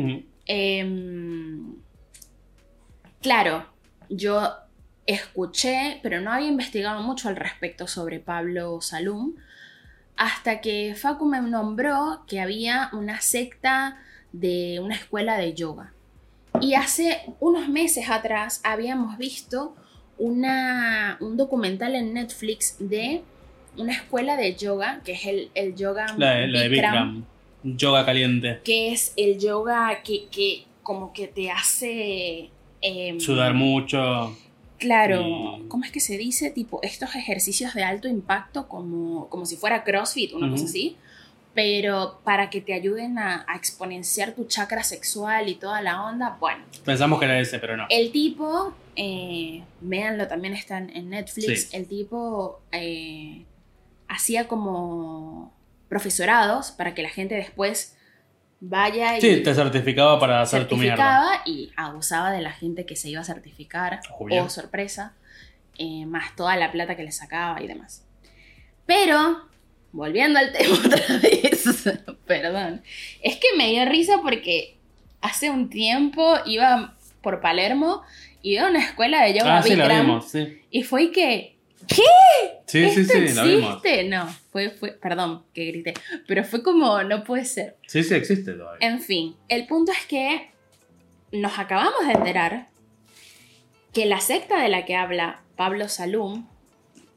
claro, 3.25 3.67
yo 4.09 4.53
escuché, 5.07 5.99
pero 6.03 6.21
no 6.21 6.31
había 6.33 6.49
investigado 6.49 7.03
mucho 7.03 7.29
al 7.29 7.37
respecto 7.37 7.87
sobre 7.87 8.21
Pablo 8.21 8.81
Salum, 8.81 9.35
hasta 10.17 10.61
que 10.61 10.95
Facu 10.95 11.25
me 11.27 11.41
nombró 11.41 12.23
que 12.29 12.41
había 12.41 12.91
una 12.93 13.21
secta 13.21 13.99
de 14.33 14.79
una 14.81 14.95
escuela 14.95 15.37
de 15.39 15.55
yoga. 15.55 15.93
Y 16.61 16.75
hace 16.75 17.23
unos 17.41 17.69
meses 17.69 18.09
atrás 18.09 18.61
habíamos 18.63 19.19
visto 19.19 19.75
una, 20.19 21.17
un 21.21 21.37
documental 21.37 21.95
en 21.97 22.15
Netflix 22.15 22.77
de 22.79 23.23
una 23.77 23.93
escuela 23.95 24.37
de 24.37 24.55
yoga, 24.55 25.01
que 25.05 25.13
es 25.13 25.27
el, 25.27 25.51
el 25.55 25.75
yoga 25.75 26.07
La, 26.17 26.35
de- 26.37 26.47
la 26.47 26.61
de 26.61 26.69
Bikram, 26.69 26.93
Bikram. 27.63 27.77
Yoga 27.77 28.05
caliente. 28.07 28.61
que 28.63 28.93
es 28.93 29.13
el 29.17 29.39
yoga 29.41 30.03
que, 30.05 30.27
que 30.31 30.65
como 30.83 31.13
que 31.13 31.27
te 31.27 31.51
hace... 31.51 32.51
em, 32.85 33.19
Sudar 33.19 33.55
mucho. 33.55 34.37
Claro, 34.79 35.61
¿cómo 35.69 35.85
es 35.85 35.91
que 35.91 36.01
se 36.01 36.19
dice? 36.19 36.51
Tipo, 36.51 36.79
estos 36.83 37.15
ejercicios 37.15 37.73
de 37.75 37.83
alto 37.85 38.07
impacto 38.07 38.69
como, 38.69 39.29
como 39.31 39.47
si 39.47 39.57
fuera 39.57 39.83
CrossFit, 39.83 40.35
una 40.35 40.47
Ujú. 40.47 40.57
cosa 40.57 40.67
así, 40.67 40.97
pero 41.55 42.21
para 42.25 42.51
que 42.51 42.61
te 42.61 42.75
ayuden 42.75 43.19
a, 43.19 43.47
a 43.49 43.57
exponenciar 43.57 44.33
tu 44.33 44.45
chakra 44.45 44.83
sexual 44.83 45.49
y 45.49 45.55
toda 45.55 45.81
la 45.81 46.05
onda, 46.05 46.37
bueno. 46.39 46.65
Pensamos 46.85 47.19
que 47.19 47.25
era 47.25 47.41
ese, 47.41 47.59
pero 47.61 47.77
no. 47.77 47.87
El 47.89 48.11
tipo, 48.13 48.75
eh, 48.97 49.63
véanlo, 49.81 50.29
también 50.29 50.53
está 50.55 50.77
en, 50.79 50.91
en 50.95 51.09
Netflix, 51.11 51.69
Sí. 51.71 51.77
el 51.77 51.87
tipo 51.87 52.61
eh, 52.73 53.45
hacía 54.09 54.49
como 54.49 55.53
profesorados 55.89 56.73
para 56.73 56.93
que 56.95 57.03
la 57.03 57.09
gente 57.11 57.37
después 57.37 57.97
vaya 58.67 59.17
y 59.19 59.21
Sí, 59.21 59.43
te 59.43 59.55
certificaba 59.55 60.19
para 60.19 60.41
hacer 60.41 60.67
tu 60.69 60.77
mierda. 60.77 60.97
certificaba 60.97 61.43
y 61.47 61.71
abusaba 61.77 62.31
de 62.33 62.41
la 62.43 62.53
gente 62.53 62.87
que 62.87 62.97
se 62.97 63.09
iba 63.11 63.21
a 63.21 63.25
certificar, 63.25 64.01
Obvio. 64.19 64.45
o 64.45 64.49
sorpresa, 64.49 65.15
eh, 65.79 66.07
más 66.07 66.35
toda 66.37 66.57
la 66.57 66.71
plata 66.73 66.97
que 66.97 67.03
le 67.03 67.13
sacaba 67.13 67.61
y 67.63 67.67
demás. 67.67 68.05
Pero, 68.87 69.49
volviendo 69.93 70.39
al 70.39 70.53
tema 70.57 70.75
otra 70.77 71.19
vez, 71.19 71.65
perdón, 72.27 72.83
es 73.23 73.37
que 73.37 73.49
me 73.57 73.69
dio 73.71 73.85
risa 73.87 74.19
porque 74.23 74.77
hace 75.21 75.51
un 75.51 75.71
tiempo 75.71 76.37
iba 76.47 76.95
por 77.23 77.41
Palermo 77.41 78.03
y 78.43 78.55
iba 78.55 78.67
a 78.67 78.71
una 78.71 78.81
escuela 78.85 79.23
de 79.25 79.35
yoga 79.39 79.59
Ah, 79.59 79.63
sí, 79.63 79.75
la 79.75 79.89
vimos, 80.01 80.29
sí. 80.31 80.61
y 80.71 80.83
fue 80.83 81.11
que, 81.13 81.54
Sí, 81.89 82.03
sí, 82.67 83.01
¿esto 83.01 83.13
sí, 83.13 83.35
la 83.35 83.43
vimos. 83.45 83.77
existe? 83.85 84.05
No, 84.09 84.27
fue, 84.51 84.71
fue, 84.71 84.93
perdón 84.93 85.45
que 85.55 85.65
grité, 85.67 85.95
pero 86.27 86.45
fue 86.45 86.63
como, 86.63 87.03
no 87.03 87.23
puede 87.25 87.45
ser. 87.45 87.77
Sí, 87.87 88.03
sí, 88.03 88.15
existe 88.15 88.53
todavía. 88.53 88.87
En 88.87 89.01
fin, 89.01 89.37
el 89.49 89.67
punto 89.67 89.93
es 89.93 90.07
que 90.07 90.51
nos 91.33 91.59
acabamos 91.59 92.07
de 92.07 92.13
enterar 92.13 92.69
que 93.93 94.07
la 94.07 94.21
secta 94.21 94.61
de 94.63 94.69
la 94.69 94.85
que 94.85 94.97
habla 94.97 95.41
Pablo 95.57 95.89
Salum, 95.89 96.47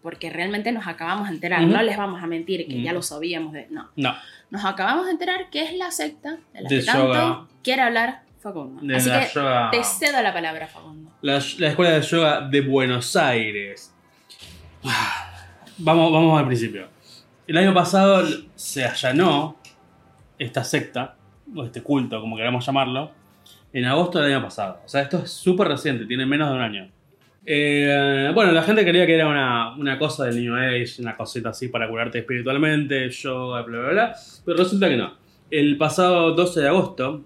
porque 0.03 0.29
realmente 0.29 0.71
nos 0.71 0.87
acabamos 0.87 1.27
de 1.29 1.35
enterar, 1.35 1.63
Ujú. 1.63 1.71
no 1.73 1.81
les 1.81 1.97
vamos 1.97 2.21
a 2.21 2.27
mentir 2.27 2.67
que 2.67 2.81
ya 2.81 2.91
Ujú. 2.91 2.95
lo 2.95 3.01
sabíamos 3.01 3.53
de... 3.53 3.67
No, 3.69 3.89
No, 3.95 4.15
nos 4.51 4.63
acabamos 4.63 5.05
de 5.05 5.11
enterar 5.13 5.49
que 5.49 5.63
es 5.63 5.73
la 5.73 5.91
secta 5.91 6.37
de 6.53 6.61
la 6.61 6.69
De 6.69 6.79
que 6.79 6.85
tanto 6.85 7.03
yoga. 7.13 7.47
quiere 7.63 7.81
hablar 7.81 8.21
Facundo. 8.39 8.81
de 8.81 8.95
Así 8.95 9.09
la 9.09 9.27
que 9.27 9.33
yoga. 9.33 9.69
te 9.71 9.83
cedo 9.83 10.21
la 10.21 10.31
palabra, 10.33 10.67
Facundo. 10.67 11.11
La, 11.21 11.41
la 11.57 11.67
escuela 11.69 11.91
de 11.91 12.01
yoga 12.01 12.41
de 12.47 12.61
Buenos 12.61 13.15
Aires. 13.15 13.93
Vamos, 15.79 16.11
vamos 16.11 16.39
al 16.39 16.47
principio. 16.47 16.87
El 17.45 17.55
año 17.55 17.71
pasado 17.71 18.27
se 18.55 18.83
allanó 18.83 19.57
esta 20.39 20.63
secta, 20.63 21.15
o 21.55 21.63
este 21.63 21.83
culto, 21.83 22.19
como 22.19 22.35
queramos 22.35 22.65
llamarlo, 22.65 23.11
en 23.71 23.85
agosto 23.85 24.19
del 24.19 24.33
año 24.33 24.43
pasado. 24.43 24.81
O 24.83 24.87
sea, 24.89 25.01
esto 25.01 25.19
es 25.19 25.31
súper 25.31 25.67
reciente, 25.67 26.05
tiene 26.05 26.25
menos 26.25 26.49
de 26.49 26.55
un 26.55 26.61
año. 26.61 26.89
Eh, 27.45 28.31
bueno, 28.33 28.51
la 28.51 28.63
gente 28.63 28.83
creía 28.83 29.05
que 29.05 29.15
era 29.15 29.27
una, 29.27 29.75
una 29.77 29.97
cosa 29.97 30.25
del 30.25 30.43
New 30.43 30.55
Age, 30.55 31.01
una 31.01 31.15
cosita 31.15 31.49
así 31.49 31.69
para 31.69 31.87
curarte 31.87 32.19
espiritualmente, 32.19 33.09
yoga, 33.09 33.61
bla, 33.61 33.79
bla, 33.79 33.89
bla. 33.89 34.15
Pero 34.43 34.57
resulta 34.57 34.89
que 34.89 34.97
no. 34.97 35.13
El 35.49 35.77
pasado 35.77 36.33
12 36.33 36.59
de 36.59 36.67
agosto, 36.67 37.23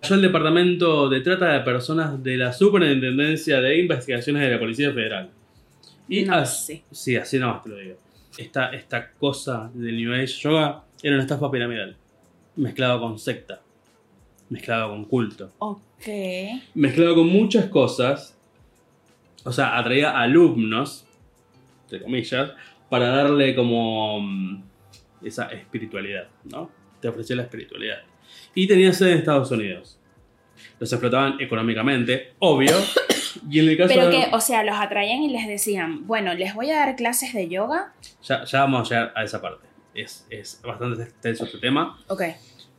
cayó 0.00 0.14
el 0.14 0.22
Departamento 0.22 1.08
de 1.08 1.20
Trata 1.20 1.52
de 1.52 1.60
Personas 1.60 2.22
de 2.22 2.36
la 2.36 2.52
Superintendencia 2.52 3.60
de 3.60 3.78
Investigaciones 3.78 4.42
de 4.42 4.50
la 4.50 4.60
Policía 4.60 4.92
Federal. 4.92 5.30
Y 6.08 6.22
No 6.24 6.34
as- 6.36 6.66
sé. 6.66 6.84
Sí, 6.90 7.16
así 7.16 7.38
nomás 7.38 7.62
te 7.62 7.68
lo 7.70 7.76
digo. 7.76 7.96
Esta, 8.36 8.70
esta 8.74 9.12
cosa 9.12 9.70
del 9.74 9.96
New 9.96 10.12
Age 10.12 10.26
Yoga 10.26 10.82
era 11.02 11.14
una 11.14 11.22
estafa 11.22 11.50
piramidal. 11.50 11.96
Mezclado 12.56 13.00
con 13.00 13.18
secta. 13.18 13.60
Mezclado 14.50 14.90
con 14.90 15.04
culto. 15.06 15.50
Ok. 15.58 15.80
Mezclado 16.74 17.14
con 17.16 17.28
muchas 17.28 17.66
cosas. 17.66 18.36
O 19.44 19.52
sea, 19.52 19.78
atraía 19.78 20.18
alumnos, 20.18 21.06
entre 21.84 22.02
comillas, 22.02 22.52
para 22.88 23.08
darle 23.08 23.54
como 23.54 24.20
mm, 24.20 24.62
esa 25.22 25.46
espiritualidad, 25.52 26.28
¿no? 26.44 26.70
Te 27.00 27.08
ofrecía 27.08 27.36
la 27.36 27.42
espiritualidad. 27.42 27.98
Y 28.54 28.66
tenía 28.66 28.92
sede 28.92 29.12
en 29.12 29.18
Estados 29.18 29.50
Unidos. 29.50 29.98
Los 30.78 30.92
explotaban 30.92 31.40
económicamente, 31.40 32.32
obvio. 32.38 32.72
Y 33.50 33.58
en 33.60 33.68
el 33.68 33.76
caso 33.76 33.88
Pero 33.94 34.06
de... 34.08 34.12
que, 34.12 34.28
o 34.32 34.40
sea, 34.40 34.62
los 34.64 34.76
atraían 34.76 35.22
y 35.22 35.28
les 35.30 35.46
decían, 35.46 36.06
bueno, 36.06 36.34
les 36.34 36.54
voy 36.54 36.70
a 36.70 36.78
dar 36.78 36.96
clases 36.96 37.32
de 37.34 37.48
yoga. 37.48 37.92
Ya, 38.22 38.44
ya 38.44 38.60
vamos 38.60 38.90
a 38.90 38.94
llegar 38.94 39.12
a 39.16 39.24
esa 39.24 39.40
parte. 39.40 39.66
Es, 39.94 40.26
es 40.30 40.60
bastante 40.62 41.02
extenso 41.02 41.44
este 41.44 41.58
tema. 41.58 41.98
Ok. 42.08 42.22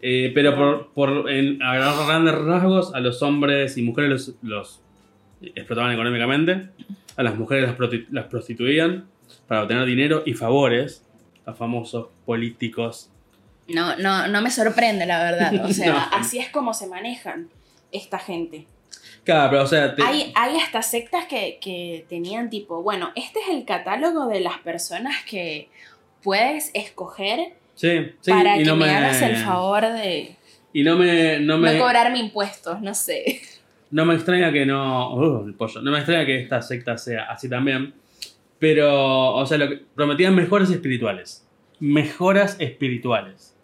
Eh, 0.02 0.32
pero 0.36 0.56
por, 0.56 0.94
por 0.94 1.30
en, 1.30 1.62
a 1.64 1.76
grandes 2.06 2.36
rasgos, 2.36 2.94
a 2.94 3.00
los 3.00 3.22
hombres 3.22 3.78
y 3.78 3.82
mujeres 3.82 4.10
los, 4.10 4.36
los 4.42 4.82
explotaban 5.42 5.92
económicamente. 5.92 6.70
A 7.16 7.24
las 7.24 7.36
mujeres 7.36 7.70
las, 8.12 8.26
prostituían 8.26 9.08
para 9.48 9.64
obtener 9.64 9.86
dinero 9.86 10.24
y 10.26 10.34
favores. 10.34 11.04
A 11.46 11.54
famosos 11.54 12.08
políticos. 12.26 13.12
No, 13.68 13.96
no, 13.98 14.28
no 14.28 14.42
me 14.42 14.50
sorprende, 14.50 15.06
la 15.06 15.20
verdad. 15.24 15.64
O 15.66 15.70
sea, 15.74 15.92
No. 15.94 16.00
así 16.18 16.40
es 16.40 16.50
como 16.50 16.74
se 16.74 16.88
manejan 16.88 17.50
esta 17.92 18.18
gente. 18.20 18.66
Claro, 19.26 19.50
pero 19.50 19.64
o 19.64 19.68
sea, 19.68 19.94
te- 19.96 20.04
Hay, 20.04 20.32
hay 20.36 20.58
hasta 20.60 20.82
sectas 20.82 21.26
que, 21.26 21.58
que 21.60 22.06
tenían 22.08 22.50
tipo, 22.50 22.82
bueno, 22.84 23.12
este 23.16 23.40
es 23.40 23.50
el 23.50 23.66
catálogo 23.66 24.28
de 24.28 24.40
las 24.40 24.60
personas 24.60 25.16
que 25.28 25.68
puedes 26.24 26.72
escoger 26.74 27.54
sí, 27.74 28.12
sí, 28.22 28.32
para 28.32 28.56
y 28.56 28.60
que 28.60 28.66
no 28.66 28.76
me, 28.76 28.86
me 28.86 28.92
hagas 28.96 29.22
el 29.24 29.36
favor 29.38 29.82
de 29.82 30.36
Y 30.74 30.84
no 30.84 30.96
me, 30.96 31.40
no 31.40 31.58
no, 31.58 31.60
me, 31.60 31.78
cobrarme 31.80 32.20
impuestos, 32.20 32.80
no 32.82 32.94
sé. 32.94 33.42
No 33.92 34.06
me 34.06 34.14
extraña 34.16 34.52
que 34.52 34.66
no. 34.66 35.16
uh, 35.16 35.46
el 35.48 35.54
pollo. 35.54 35.82
No 35.82 35.92
me 35.92 35.98
extraña 35.98 36.26
que 36.26 36.42
esta 36.42 36.62
secta 36.62 36.98
sea 36.98 37.26
así 37.32 37.48
también. 37.50 37.94
Pero, 38.60 39.34
o 39.36 39.46
sea, 39.46 39.58
lo 39.58 39.70
que 39.70 39.82
prometían 39.96 40.36
mejoras 40.36 40.70
espirituales. 40.70 41.48
Mejoras 41.80 42.58
espirituales. 42.60 43.56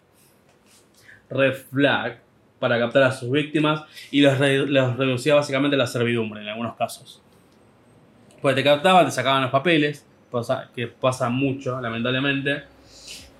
Red 1.28 1.54
flag 1.54 2.20
para 2.62 2.78
captar 2.78 3.02
a 3.02 3.10
sus 3.12 3.28
víctimas 3.30 3.82
y 4.12 4.20
los, 4.22 4.38
re- 4.38 4.66
los 4.66 4.96
reducía 4.96 5.34
básicamente 5.34 5.74
a 5.74 5.78
la 5.78 5.86
servidumbre 5.88 6.40
en 6.40 6.48
algunos 6.48 6.76
casos. 6.76 7.20
Pues 8.40 8.54
te 8.54 8.62
captaban, 8.64 9.04
te 9.04 9.10
sacaban 9.10 9.42
los 9.42 9.50
papeles, 9.50 10.06
cosa 10.30 10.70
que 10.74 10.86
pasa 10.86 11.28
mucho, 11.28 11.80
lamentablemente. 11.80 12.62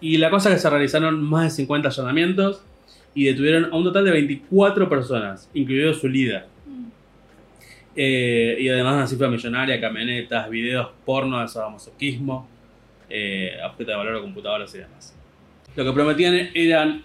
Y 0.01 0.19
la 0.19 0.29
cosa 0.31 0.49
es 0.49 0.57
que 0.57 0.61
se 0.61 0.71
realizaron 0.71 1.23
más 1.23 1.45
de 1.45 1.51
50 1.51 1.89
allanamientos 1.89 2.63
y 3.15 3.25
detuvieron 3.25 3.73
a 3.73 3.77
un 3.77 3.85
total 3.85 4.05
de 4.05 4.11
24 4.11 4.89
personas, 4.89 5.49
incluido 5.55 5.95
su 5.95 6.09
líder. 6.09 6.47
Eh, 7.95 8.57
y 8.59 8.69
además 8.69 8.95
una 8.95 9.07
cifra 9.07 9.29
millonaria, 9.29 9.81
camionetas, 9.81 10.49
videos 10.51 10.89
porno 11.05 11.41
de 11.41 11.49
sadomasoquismo, 11.49 12.49
eh, 13.09 13.57
objeto 13.65 13.91
de 13.91 13.97
valor 13.97 14.15
de 14.17 14.21
computadoras 14.23 14.75
y 14.75 14.79
demás. 14.79 15.15
Lo 15.77 15.85
que 15.85 15.93
prometían 15.93 16.35
eran 16.55 17.05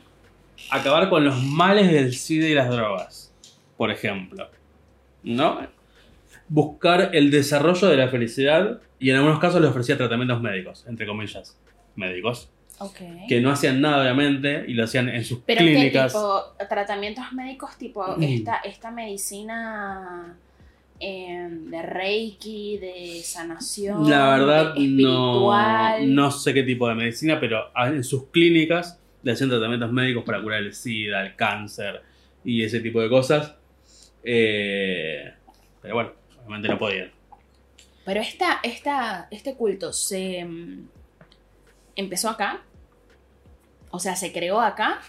acabar 0.70 1.10
con 1.10 1.24
los 1.26 1.42
males 1.44 1.92
del 1.92 2.14
SIDA 2.14 2.48
y 2.48 2.54
las 2.54 2.70
drogas, 2.70 3.34
por 3.78 3.92
ejemplo. 3.92 4.50
¿No? 5.24 5.60
Buscar 6.50 7.10
el 7.14 7.30
desarrollo 7.32 7.88
de 7.88 7.98
la 7.98 8.08
felicidad 8.08 8.80
y 9.00 9.10
en 9.10 9.18
algunos 9.18 9.40
casos 9.40 9.60
les 9.62 9.70
ofrecía 9.70 9.98
tratamientos 9.98 10.42
médicos, 10.42 10.86
entre 10.88 11.06
comillas, 11.06 11.58
médicos, 11.96 12.50
Ok. 12.80 12.98
que 13.28 13.42
no 13.42 13.50
hacían 13.52 13.82
nada 13.82 14.02
obviamente 14.04 14.64
y 14.68 14.74
lo 14.74 14.84
hacían 14.86 15.10
en 15.10 15.26
sus 15.26 15.40
Pero 15.46 15.60
clínicas. 15.60 16.14
tipo, 16.14 16.44
tratamientos 16.70 17.26
médicos, 17.34 17.78
tipo 17.78 18.06
Mm. 18.18 18.24
esta, 18.24 18.56
esta 18.58 18.92
medicina 18.92 20.38
eh, 21.00 21.48
de 21.52 21.82
Reiki, 21.84 22.78
de 22.80 23.22
sanación, 23.24 24.10
La 24.10 24.30
verdad, 24.30 24.74
de- 24.74 24.80
no, 24.88 25.52
espiritual. 25.54 26.16
no 26.16 26.32
sé 26.32 26.54
qué 26.56 26.64
tipo 26.64 26.88
de 26.90 26.96
medicina, 26.96 27.40
pero 27.40 27.66
en 27.86 28.04
sus 28.04 28.28
clínicas 28.30 29.00
le 29.24 29.32
hacían 29.32 29.50
tratamientos 29.50 29.92
médicos 29.92 30.24
para 30.24 30.42
curar 30.42 30.64
el 30.64 30.74
SIDA, 30.74 31.26
el 31.26 31.36
cáncer 31.36 32.02
y 32.44 32.64
ese 32.64 32.80
tipo 32.80 33.02
de 33.02 33.10
cosas. 33.10 33.56
Eh, 34.24 35.34
pero 35.82 35.96
bueno, 35.96 36.12
obviamente 36.40 36.68
no 36.70 36.78
podían. 36.80 37.12
Pero 38.06 38.22
esta, 38.22 38.60
esta, 38.64 39.28
este 39.32 39.56
culto 39.56 39.92
se 39.92 40.44
mm, 40.46 40.88
empezó 41.96 42.30
acá. 42.30 42.64
O 43.90 44.00
sea, 44.00 44.16
se 44.16 44.32
creó 44.32 44.62
acá. 44.62 45.02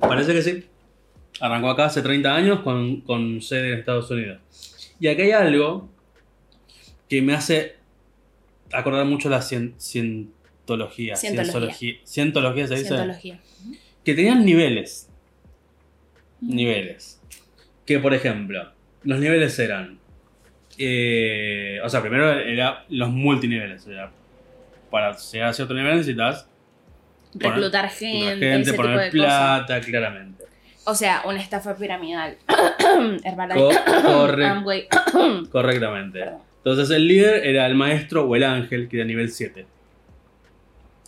Parece 0.00 0.32
que 0.32 0.42
sí. 0.42 0.64
Arrancó 1.40 1.70
acá 1.70 1.86
hace 1.86 2.00
30 2.02 2.34
años 2.34 2.60
con, 2.60 3.02
con 3.02 3.42
sede 3.42 3.72
en 3.72 3.78
Estados 3.80 4.10
Unidos. 4.10 4.40
Y 4.98 5.08
acá 5.08 5.22
hay 5.22 5.32
algo 5.32 5.88
que 7.08 7.20
me 7.20 7.34
hace 7.34 7.76
acordar 8.72 9.04
mucho 9.04 9.28
la 9.28 9.40
cien- 9.40 9.74
cientología. 10.66 11.16
Cientología. 11.16 11.94
Cientología 12.04 12.66
se 12.66 12.74
dice. 12.74 12.86
Cientología. 12.88 13.40
Que 14.04 14.14
tenían 14.14 14.44
niveles. 14.44 15.08
niveles. 16.40 17.20
Que 17.84 17.98
por 17.98 18.14
ejemplo, 18.14 18.72
los 19.04 19.18
niveles 19.20 19.58
eran. 19.58 19.98
eh, 20.78 21.78
o 21.84 21.88
sea, 21.88 22.00
primero 22.02 22.30
eran 22.32 22.74
los 22.88 23.10
multiniveles. 23.10 23.86
Era, 23.86 24.10
para 24.90 25.16
llegar 25.16 25.48
a 25.48 25.52
cierto 25.52 25.74
nivel 25.74 25.96
necesitas 25.96 26.48
Reclutar 27.34 27.90
gente, 27.90 28.28
gente, 28.30 28.60
ese 28.62 28.70
tipo 28.72 28.82
poner 28.82 28.96
cosas. 28.96 29.10
plata, 29.12 29.80
claramente. 29.80 30.44
O 30.84 30.94
sea, 30.94 31.22
una 31.26 31.40
estafa 31.40 31.76
piramidal. 31.76 32.36
Herbalife, 33.24 33.58
Co- 33.58 33.70
corre- 34.04 34.88
correctamente. 35.50 36.20
Perdón. 36.20 36.40
Entonces 36.58 36.90
el 36.96 37.06
líder 37.06 37.46
era 37.46 37.66
el 37.66 37.74
maestro 37.74 38.24
o 38.26 38.34
el 38.36 38.42
ángel, 38.44 38.88
que 38.88 38.96
era 38.96 39.04
nivel 39.06 39.30
7. 39.30 39.66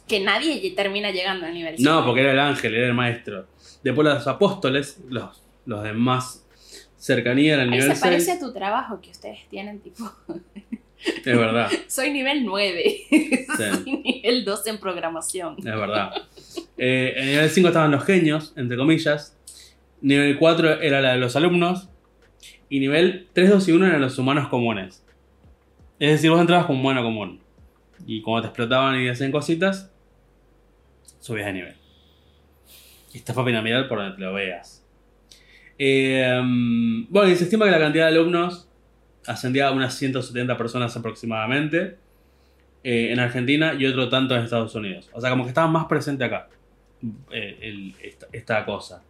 Que 0.09 0.21
nadie 0.21 0.71
termina 0.75 1.11
llegando 1.11 1.47
al 1.47 1.55
nivel 1.55 1.75
No, 1.79 1.93
siete. 1.93 2.07
porque 2.07 2.21
era 2.23 2.33
el 2.33 2.39
ángel, 2.41 2.75
era 2.75 2.87
el 2.87 2.95
maestro. 2.95 3.47
Después 3.85 4.07
los 4.09 4.27
apóstoles, 4.27 5.01
los, 5.09 5.43
los 5.67 5.83
de 5.85 5.93
más 5.93 6.45
cercanía 6.97 7.55
eran 7.55 7.73
Ahí 7.73 7.79
nivel 7.79 7.95
se 7.95 8.01
parece 8.01 8.25
6. 8.27 8.37
a 8.37 8.41
tu 8.41 8.53
trabajo 8.53 9.01
que 9.01 9.11
ustedes 9.11 9.39
tienen, 9.49 9.81
tipo, 9.81 10.11
Es 10.99 11.25
verdad, 11.25 11.71
soy 11.87 12.11
nivel 12.11 12.45
9, 12.45 12.97
soy 13.57 13.93
nivel 14.03 14.45
2 14.45 14.67
en 14.67 14.79
programación. 14.79 15.57
es 15.59 15.65
verdad. 15.65 16.11
Eh, 16.77 17.15
en 17.17 17.27
nivel 17.27 17.51
5 17.51 17.69
estaban 17.69 17.91
los 17.93 18.05
genios, 18.05 18.53
entre 18.57 18.77
comillas. 18.77 19.37
Nivel 20.01 20.39
4 20.39 20.81
era 20.81 21.01
la 21.01 21.13
de 21.13 21.19
los 21.19 21.37
alumnos. 21.37 21.89
Y 22.71 22.81
nivel 22.81 23.29
3, 23.33 23.51
2 23.51 23.69
y 23.69 23.73
1 23.73 23.87
eran 23.87 24.01
los 24.01 24.19
humanos 24.19 24.49
comunes. 24.49 25.03
Es 25.99 26.11
decir, 26.13 26.31
vos 26.31 26.41
entrabas 26.41 26.67
como 26.67 26.81
humano 26.81 27.03
común. 27.03 27.41
Y 28.07 28.21
cuando 28.23 28.43
te 28.43 28.49
explotaban 28.49 29.01
y 29.01 29.09
hacían 29.09 29.33
cositas, 29.33 29.91
subías 31.29 31.47
de 31.47 31.53
nivel. 31.53 31.75
Estafa 33.15 33.45
piramidal 33.45 33.89
por 33.89 33.99
donde 33.99 34.17
te 34.17 34.23
lo 34.23 34.35
veas. 34.35 34.85
Eh, 35.79 36.41
bueno, 37.09 37.31
y 37.31 37.37
se 37.37 37.45
estima 37.45 37.65
que 37.65 37.71
la 37.71 37.79
cantidad 37.79 38.11
de 38.11 38.17
alumnos 38.17 38.69
ascendía 39.27 39.69
a 39.69 39.73
unas 39.73 39.95
170 39.95 40.57
personas 40.57 40.97
aproximadamente 40.97 41.99
eh, 42.83 43.13
en 43.13 43.21
Argentina 43.21 43.75
y 43.79 43.87
otro 43.87 44.09
tanto 44.09 44.35
en 44.35 44.43
Estados 44.43 44.75
Unidos. 44.75 45.11
O 45.13 45.21
sea, 45.21 45.31
como 45.31 45.45
que 45.45 45.51
estaba 45.51 45.69
más 45.69 45.87
presente 45.87 46.25
acá 46.25 46.49
eh, 47.31 47.93
esta, 48.03 48.27
esta 48.33 48.65
cosa. 48.65 49.03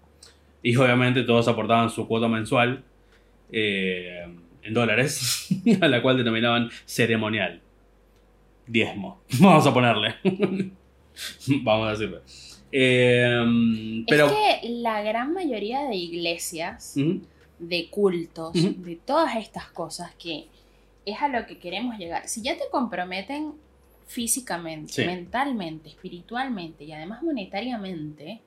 Y 0.62 0.74
obviamente 0.76 1.22
todos 1.22 1.48
aportaban 1.48 1.88
su 1.88 2.06
cuota 2.08 2.28
mensual 2.28 2.82
eh, 3.52 4.26
en 4.62 4.74
dólares, 4.74 5.48
a 5.80 5.88
la 5.88 6.02
cual 6.02 6.16
denominaban 6.16 6.70
ceremonial. 6.84 7.60
Diezmo. 8.66 9.22
Vamos 9.40 9.66
a 9.66 9.72
ponerle. 9.72 10.16
Vamos 11.62 11.88
a 11.88 11.90
decirle. 11.92 12.20
Eh, 12.72 14.04
pero. 14.08 14.26
Es 14.26 14.32
que 14.32 14.68
la 14.70 15.02
gran 15.02 15.32
mayoría 15.32 15.82
de 15.84 15.96
iglesias, 15.96 16.94
de 17.58 17.88
cultos, 17.90 18.52
de 18.54 18.96
todas 18.96 19.36
estas 19.36 19.66
cosas 19.70 20.14
que 20.16 20.46
es 21.04 21.20
a 21.22 21.28
lo 21.28 21.46
que 21.46 21.58
queremos 21.58 21.96
llegar, 21.98 22.28
si 22.28 22.42
ya 22.42 22.54
te 22.56 22.64
comprometen 22.70 23.54
físicamente, 24.06 24.92
Sí. 24.92 25.04
mentalmente, 25.04 25.88
espiritualmente 25.88 26.84
y 26.84 26.92
además 26.92 27.22
monetariamente, 27.22 28.40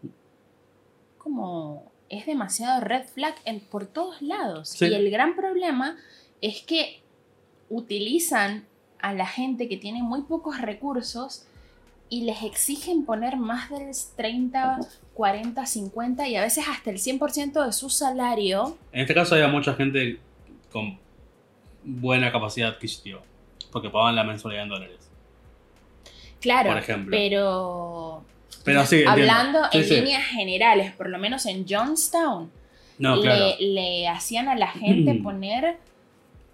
como 1.17 1.91
es 2.09 2.25
demasiado 2.25 2.81
red 2.81 3.03
flag 3.05 3.35
en, 3.45 3.59
por 3.61 3.85
todos 3.85 4.21
lados. 4.21 4.69
Sí. 4.69 4.85
Y 4.85 4.93
el 4.93 5.09
gran 5.11 5.35
problema 5.35 5.97
es 6.41 6.61
que 6.61 7.01
utilizan 7.69 8.65
a 8.99 9.13
la 9.13 9.25
gente 9.25 9.67
que 9.69 9.77
tiene 9.77 10.03
muy 10.03 10.23
pocos 10.23 10.59
recursos 10.61 11.45
y 12.11 12.25
les 12.25 12.43
exigen 12.43 13.05
poner 13.05 13.37
más 13.37 13.69
del 13.71 13.89
30, 14.17 14.79
40, 15.15 15.65
50 15.65 16.27
y 16.27 16.35
a 16.35 16.41
veces 16.41 16.65
hasta 16.69 16.89
el 16.91 16.97
100% 16.97 17.65
de 17.65 17.71
su 17.73 17.89
salario. 17.89 18.77
En 18.91 19.01
este 19.01 19.13
caso 19.15 19.33
había 19.33 19.47
mucha 19.47 19.73
gente 19.73 20.19
con 20.71 20.99
buena 21.83 22.31
capacidad 22.31 22.69
adquisitiva. 22.69 23.21
Porque 23.71 23.89
pagaban 23.89 24.15
la 24.17 24.25
mensualidad 24.25 24.63
en 24.63 24.69
dólares. 24.69 25.09
Claro, 26.41 26.69
Por 26.71 26.79
ejemplo. 26.79 27.11
pero 27.11 28.23
Pero 28.65 28.85
sí, 28.85 29.03
hablando 29.05 29.59
Sí, 29.71 29.77
en 29.77 29.83
sí. 29.85 29.95
líneas 29.95 30.23
generales, 30.25 30.91
por 30.93 31.09
lo 31.09 31.17
menos 31.17 31.45
en 31.45 31.65
Johnstown, 31.67 32.51
No, 32.99 33.15
le, 33.15 33.21
claro. 33.21 33.55
le 33.59 34.07
hacían 34.09 34.49
a 34.49 34.55
la 34.55 34.67
gente 34.67 35.15
poner 35.23 35.77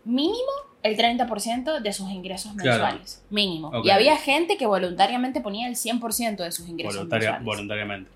mínimo 0.05 0.37
el 0.83 0.95
30% 0.95 1.79
de 1.81 1.93
sus 1.93 2.09
ingresos 2.11 2.53
Claro. 2.53 2.83
mensuales. 2.83 3.23
Mínimo. 3.29 3.71
Y 3.83 3.89
había 3.89 4.15
gente 4.17 4.57
que 4.57 4.65
voluntariamente 4.65 5.41
ponía 5.41 5.67
el 5.67 5.75
100% 5.75 6.43
de 6.43 6.51
sus 6.51 6.67
ingresos 6.69 6.95
Voluntaria- 6.95 7.31
mensuales. 7.31 7.45
voluntariamente. 7.45 8.09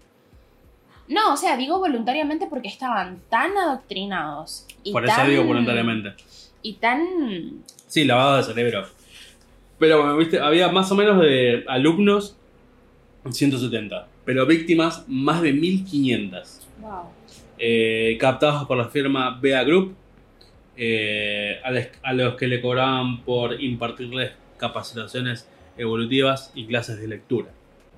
No, 1.08 1.34
o 1.34 1.38
sea, 1.38 1.58
digo 1.58 1.80
voluntariamente 1.80 2.48
porque 2.48 2.70
estaban 2.70 3.20
tan 3.30 3.58
adoctrinados. 3.58 4.66
Y 4.84 4.92
Por 4.94 5.06
eso 5.06 5.16
tan- 5.16 5.30
digo 5.30 5.44
voluntariamente. 5.44 6.14
Y 6.62 6.74
tan. 6.74 7.64
Sí, 7.88 8.06
lavado 8.06 8.38
de 8.38 8.44
cerebro. 8.44 8.86
Pero 9.80 9.98
bueno, 9.98 10.16
viste, 10.18 10.40
había 10.40 10.70
más 10.70 10.90
o 10.92 10.96
menos 10.96 11.20
de 11.20 11.66
alumnos 11.68 12.36
170. 13.30 14.08
Pero 14.26 14.46
víctimas 14.46 15.04
más 15.08 15.42
de 15.42 15.54
1500. 15.54 16.60
Wow. 16.80 17.06
eh, 17.64 18.18
captados 18.20 18.66
por 18.66 18.76
la 18.78 18.86
firma 18.86 19.38
Bea 19.40 19.64
Group, 19.64 19.96
eh, 20.78 21.60
a, 21.64 21.72
les- 21.72 21.90
a 22.04 22.14
los 22.14 22.36
que 22.36 22.48
le 22.48 22.62
cobraban 22.62 23.24
por 23.24 23.62
impartirles 23.62 24.32
capacitaciones 24.58 25.48
evolutivas 25.78 26.52
y 26.56 26.66
clases 26.68 27.00
de 27.00 27.08
lectura. 27.08 27.50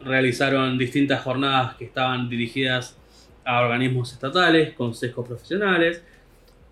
Realizaron 0.02 0.78
distintas 0.78 1.22
jornadas 1.22 1.76
que 1.76 1.86
estaban 1.86 2.30
dirigidas 2.30 2.98
a 3.46 3.62
organismos 3.62 4.12
estatales, 4.14 4.74
consejos 4.74 5.28
profesionales, 5.28 6.04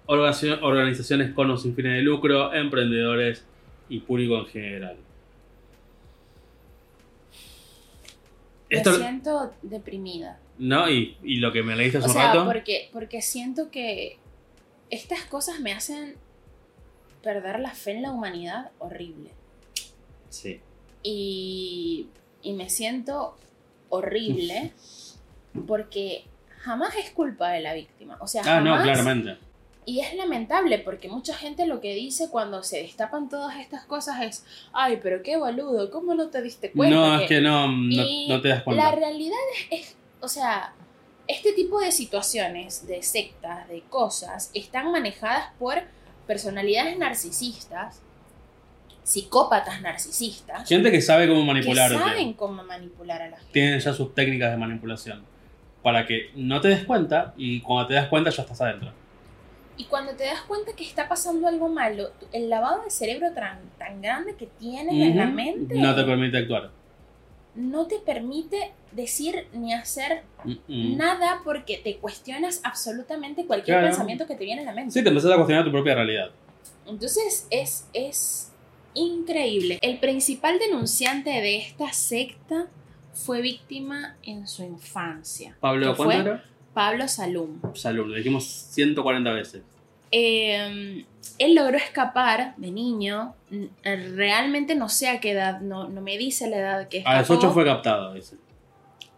organizaci- 0.07 0.59
organizaciones 0.61 1.33
con 1.33 1.49
o 1.51 1.57
sin 1.57 1.75
fines 1.75 1.93
de 1.93 2.01
lucro, 2.01 2.53
emprendedores 2.53 3.45
y 3.89 3.99
público 3.99 4.37
en 4.39 4.45
general. 4.47 4.95
Esto, 8.69 8.91
Me 8.91 8.97
siento 8.97 9.53
deprimida. 9.61 10.39
¿no? 10.57 10.89
Y, 10.89 11.17
y 11.23 11.37
lo 11.37 11.51
que 11.51 11.61
me 11.63 11.75
leíste 11.75 11.97
hace 11.97 12.07
O 12.07 12.11
un 12.11 12.17
rato. 12.17 12.45
porque, 12.45 12.89
porque 12.93 13.21
siento 13.21 13.69
que 13.69 14.17
estas 14.91 15.21
cosas 15.25 15.59
me 15.59 15.73
hacen 15.73 16.15
perder 17.23 17.59
la 17.59 17.71
fe 17.71 17.91
en 17.91 18.01
la 18.03 18.11
humanidad 18.11 18.71
horrible. 18.79 19.31
Sí. 20.29 20.59
Y, 21.03 22.07
y 22.41 22.53
me 22.53 22.69
siento 22.69 23.35
horrible 23.89 24.71
porque 25.67 26.25
jamás 26.59 26.95
es 26.95 27.11
culpa 27.11 27.49
de 27.51 27.61
la 27.61 27.73
víctima. 27.73 28.17
O 28.21 28.27
sea, 28.27 28.43
Ah, 28.45 28.61
no, 28.61 28.71
jamás- 28.75 28.83
claramente. 28.83 29.37
Y 29.83 29.99
es 30.01 30.13
lamentable 30.13 30.77
porque 30.77 31.09
mucha 31.09 31.33
gente 31.33 31.65
lo 31.65 31.81
que 31.81 31.95
dice 31.95 32.29
cuando 32.29 32.61
se 32.61 32.83
destapan 32.83 33.29
todas 33.29 33.57
estas 33.59 33.83
cosas 33.83 34.21
es, 34.21 34.45
ay, 34.73 34.99
pero 35.01 35.23
qué 35.23 35.37
boludo, 35.37 35.89
¿cómo 35.89 36.13
no 36.13 36.27
te 36.29 36.39
diste 36.43 36.71
cuenta? 36.71 36.95
No, 36.95 37.19
es 37.19 37.27
que 37.27 37.41
no, 37.41 37.67
no, 37.67 38.03
no 38.27 38.41
te 38.41 38.47
das 38.49 38.59
La 38.59 38.63
cuenta. 38.63 38.91
realidad 38.91 39.37
es, 39.71 39.79
es, 39.81 39.95
o 40.21 40.27
sea, 40.27 40.75
este 41.31 41.53
tipo 41.53 41.79
de 41.79 41.91
situaciones, 41.91 42.87
de 42.87 43.01
sectas, 43.03 43.67
de 43.69 43.81
cosas, 43.89 44.51
están 44.53 44.91
manejadas 44.91 45.45
por 45.57 45.81
personalidades 46.27 46.97
narcisistas, 46.97 48.01
psicópatas 49.03 49.81
narcisistas, 49.81 50.67
Gente 50.67 50.91
que 50.91 51.01
sabe 51.01 51.27
cómo 51.27 51.41
que 51.41 51.47
manipularte. 51.47 51.97
saben 51.97 52.33
cómo 52.33 52.63
manipular 52.63 53.21
a 53.21 53.29
la 53.29 53.37
gente. 53.37 53.51
Tienen 53.53 53.79
ya 53.79 53.93
sus 53.93 54.13
técnicas 54.13 54.51
de 54.51 54.57
manipulación. 54.57 55.23
Para 55.81 56.05
que 56.05 56.29
no 56.35 56.61
te 56.61 56.67
des 56.67 56.85
cuenta 56.85 57.33
y 57.37 57.61
cuando 57.61 57.87
te 57.87 57.93
das 57.95 58.07
cuenta 58.07 58.29
ya 58.29 58.43
estás 58.43 58.61
adentro. 58.61 58.91
Y 59.77 59.85
cuando 59.85 60.13
te 60.13 60.25
das 60.25 60.41
cuenta 60.41 60.73
que 60.73 60.83
está 60.83 61.07
pasando 61.07 61.47
algo 61.47 61.67
malo, 61.67 62.11
el 62.31 62.49
lavado 62.49 62.83
de 62.83 62.91
cerebro 62.91 63.31
tan, 63.33 63.59
tan 63.79 64.01
grande 64.01 64.35
que 64.35 64.45
tienes 64.45 64.93
en 64.93 65.17
la 65.17 65.25
mente 65.25 65.73
No 65.75 65.95
te 65.95 66.03
permite 66.03 66.37
actuar. 66.37 66.69
No 67.55 67.87
te 67.87 67.99
permite 67.99 68.71
decir 68.91 69.47
ni 69.53 69.73
hacer 69.73 70.23
Mm, 70.43 70.51
mm. 70.67 70.97
nada 70.97 71.41
porque 71.43 71.77
te 71.77 71.97
cuestionas 71.97 72.61
absolutamente 72.63 73.45
cualquier 73.45 73.77
Claro. 73.77 73.87
pensamiento 73.89 74.25
que 74.25 74.35
te 74.35 74.43
viene 74.43 74.61
a 74.61 74.65
la 74.65 74.73
mente. 74.73 74.91
Sí, 74.91 75.03
te 75.03 75.09
empezás 75.09 75.31
a 75.31 75.35
cuestionar 75.35 75.63
tu 75.65 75.71
propia 75.71 75.93
realidad. 75.95 76.31
Entonces 76.87 77.45
es, 77.51 77.87
es 77.93 78.51
increíble. 78.95 79.77
El 79.81 79.99
principal 79.99 80.57
denunciante 80.59 81.29
de 81.29 81.57
esta 81.57 81.93
secta 81.93 82.67
fue 83.13 83.41
víctima 83.41 84.15
en 84.23 84.47
su 84.47 84.63
infancia. 84.63 85.55
Pablo, 85.59 85.95
¿cuánto 85.95 86.11
era? 86.29 86.45
Pablo 86.73 87.07
Salum. 87.07 87.59
Salud, 87.75 88.07
lo 88.07 88.15
dijimos 88.15 88.45
140 88.45 89.31
veces. 89.33 89.61
Eh, 90.11 91.05
él 91.43 91.55
logró 91.55 91.77
escapar 91.77 92.55
de 92.57 92.71
niño. 92.71 93.35
N- 93.51 93.69
Realmente 93.83 94.75
no 94.75 94.89
sé 94.89 95.09
a 95.09 95.19
qué 95.19 95.31
edad, 95.31 95.59
no, 95.61 95.87
no 95.87 96.01
me 96.01 96.17
dice 96.17 96.49
la 96.49 96.57
edad 96.57 96.87
que 96.87 96.99
escapó. 96.99 97.15
A 97.15 97.19
las 97.19 97.29
8 97.29 97.51
fue 97.51 97.65
captado, 97.65 98.13
dice. 98.13 98.37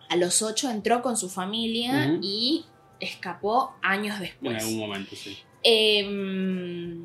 A 0.10 0.16
los 0.16 0.42
8 0.42 0.70
entró 0.70 1.02
con 1.02 1.18
su 1.18 1.30
familia 1.30 2.18
y 2.22 2.66
escapó 3.00 3.74
años 3.82 4.16
En 4.18 4.22
después. 4.24 4.64
algún 4.64 4.80
momento, 4.80 5.16
sí. 5.16 5.38
Eh, 5.64 7.00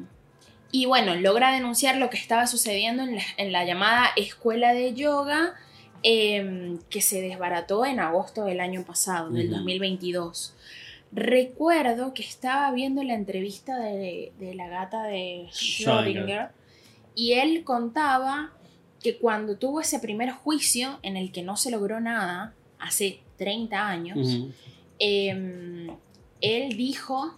y 0.71 0.85
bueno, 0.87 1.15
logra 1.17 1.53
denunciar 1.53 1.97
lo 1.97 2.11
que 2.11 2.19
estaba 2.19 2.47
sucediendo 2.47 3.03
en 3.03 3.17
la, 3.17 3.23
en 3.39 3.53
la 3.53 3.65
llamada 3.65 4.11
escuela 4.17 4.75
de 4.75 4.93
yoga 4.95 5.55
eh, 6.03 6.77
que 6.91 7.01
se 7.01 7.21
desbarató 7.23 7.87
en 7.87 8.01
agosto 8.01 8.45
del 8.45 8.61
año 8.61 8.85
pasado, 8.85 9.31
del 9.31 9.47
Ujú. 9.47 9.57
2022. 9.57 10.55
Recuerdo 11.13 12.13
que 12.13 12.23
estaba 12.23 12.71
viendo 12.73 13.03
la 13.03 13.15
entrevista 13.15 13.79
de, 13.79 14.33
de 14.39 14.55
la 14.55 14.69
gata 14.69 15.05
de 15.05 15.49
Schrödinger. 15.51 16.51
Y 17.15 17.33
él 17.33 17.65
contaba 17.65 18.53
que 19.03 19.17
cuando 19.17 19.57
tuvo 19.57 19.81
ese 19.81 19.99
primer 20.01 20.31
juicio 20.31 20.99
en 21.03 21.17
el 21.17 21.33
que 21.33 21.43
no 21.43 21.57
se 21.57 21.71
logró 21.71 22.01
nada, 22.01 22.55
hace 22.79 23.21
30 23.39 23.89
años, 23.89 24.39
eh, 24.99 25.89
él 26.41 26.77
dijo, 26.77 27.35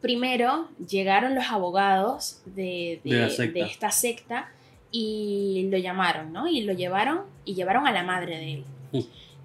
primero 0.00 0.68
llegaron 0.86 1.34
los 1.34 1.46
abogados 1.46 2.42
de, 2.46 3.00
de 3.04 3.60
esta 3.60 3.90
secta 3.90 4.50
y 4.90 5.68
lo 5.70 5.78
llamaron, 5.78 6.32
¿no? 6.32 6.46
Y 6.46 6.62
lo 6.62 6.72
llevaron 6.72 7.22
y 7.44 7.54
llevaron 7.54 7.86
a 7.86 7.92
la 7.92 8.02
madre 8.02 8.38
de 8.38 8.52
él. 8.52 8.64
Mm. 8.92 8.98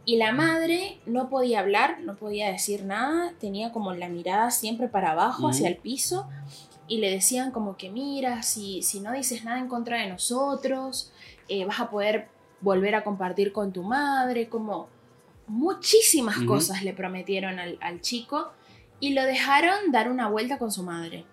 Y 0.08 0.16
la 0.16 0.32
madre 0.32 1.00
no 1.06 1.28
podía 1.28 1.60
hablar, 1.60 2.00
no 2.00 2.16
podía 2.16 2.50
decir 2.50 2.86
nada, 2.86 3.34
tenía 3.42 3.74
como 3.74 3.94
la 3.94 4.08
mirada 4.08 4.52
siempre 4.52 4.88
para 4.88 5.12
abajo, 5.12 5.50
hacia 5.50 5.68
el 5.68 5.76
piso, 5.76 6.30
y 6.88 7.00
le 7.00 7.12
decían 7.12 7.52
como 7.52 7.76
que 7.76 7.90
mira, 7.90 8.42
si, 8.42 8.82
si 8.84 9.02
no 9.02 9.12
dices 9.12 9.44
nada 9.44 9.60
en 9.60 9.68
contra 9.68 10.00
de 10.00 10.08
nosotros, 10.08 11.12
eh, 11.50 11.66
vas 11.66 11.82
a 11.82 11.90
poder 11.90 12.30
volver 12.62 12.96
a 12.96 13.04
compartir 13.04 13.52
con 13.52 13.74
tu 13.74 13.84
madre, 13.84 14.48
como 14.48 14.88
muchísimas 15.46 16.38
cosas 16.44 16.84
le 16.84 16.94
prometieron 16.94 17.60
al, 17.60 17.78
al 17.82 18.00
chico 18.00 18.54
y 19.02 19.14
lo 19.14 19.26
dejaron 19.26 19.92
dar 19.92 20.10
una 20.10 20.30
vuelta 20.30 20.58
con 20.58 20.72
su 20.72 20.84
madre, 20.84 21.26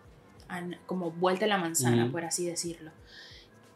como 0.87 1.13
vuelta 1.13 1.45
a 1.45 1.49
la 1.49 1.59
manzana, 1.59 2.11
por 2.11 2.25
así 2.25 2.45
decirlo. 2.45 2.91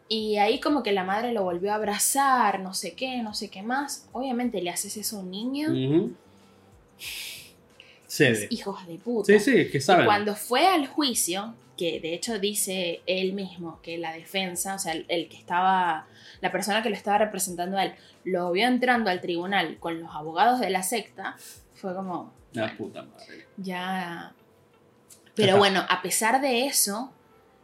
Y 0.08 0.38
ahí 0.38 0.58
como 0.60 0.82
que 0.82 0.92
la 0.92 1.04
madre 1.04 1.32
lo 1.32 1.42
volvió 1.42 1.70
a 1.72 1.74
abrazar, 1.74 2.60
no 2.60 2.72
sé 2.72 2.94
qué, 2.94 3.22
no 3.22 3.34
sé 3.34 3.50
qué 3.50 3.62
más. 3.62 4.08
Obviamente 4.12 4.62
le 4.62 4.70
haces 4.70 4.96
eso 4.96 5.18
a 5.18 5.20
un 5.20 5.30
niño, 5.30 5.68
hijos 8.50 8.86
de 8.86 8.96
puta. 8.98 9.26
Sí, 9.26 9.38
sí, 9.40 9.56
es 9.60 9.70
que 9.70 9.78
Y 9.78 9.80
saben. 9.80 10.06
cuando 10.06 10.34
fue 10.34 10.66
al 10.66 10.86
juicio, 10.86 11.54
que 11.76 12.00
de 12.00 12.14
hecho 12.14 12.38
dice 12.38 13.02
él 13.06 13.32
mismo 13.34 13.80
que 13.82 13.98
la 13.98 14.12
defensa, 14.12 14.74
o 14.74 14.78
sea, 14.78 14.92
el, 14.92 15.04
el 15.08 15.28
que 15.28 15.36
estaba, 15.36 16.06
la 16.40 16.50
persona 16.50 16.82
que 16.82 16.88
lo 16.90 16.96
estaba 16.96 17.18
representando 17.18 17.76
a 17.76 17.84
él, 17.84 17.94
lo 18.24 18.50
vio 18.52 18.66
entrando 18.66 19.10
al 19.10 19.20
tribunal 19.20 19.76
con 19.78 20.00
los 20.00 20.10
abogados 20.14 20.58
de 20.60 20.70
la 20.70 20.82
secta, 20.82 21.36
fue 21.74 21.94
como, 21.94 22.32
La 22.52 22.76
puta 22.76 23.02
madre. 23.02 23.46
ya... 23.56 24.32
Pero 25.34 25.56
bueno, 25.56 25.84
a 25.88 26.02
pesar 26.02 26.40
de 26.40 26.66
eso, 26.66 27.12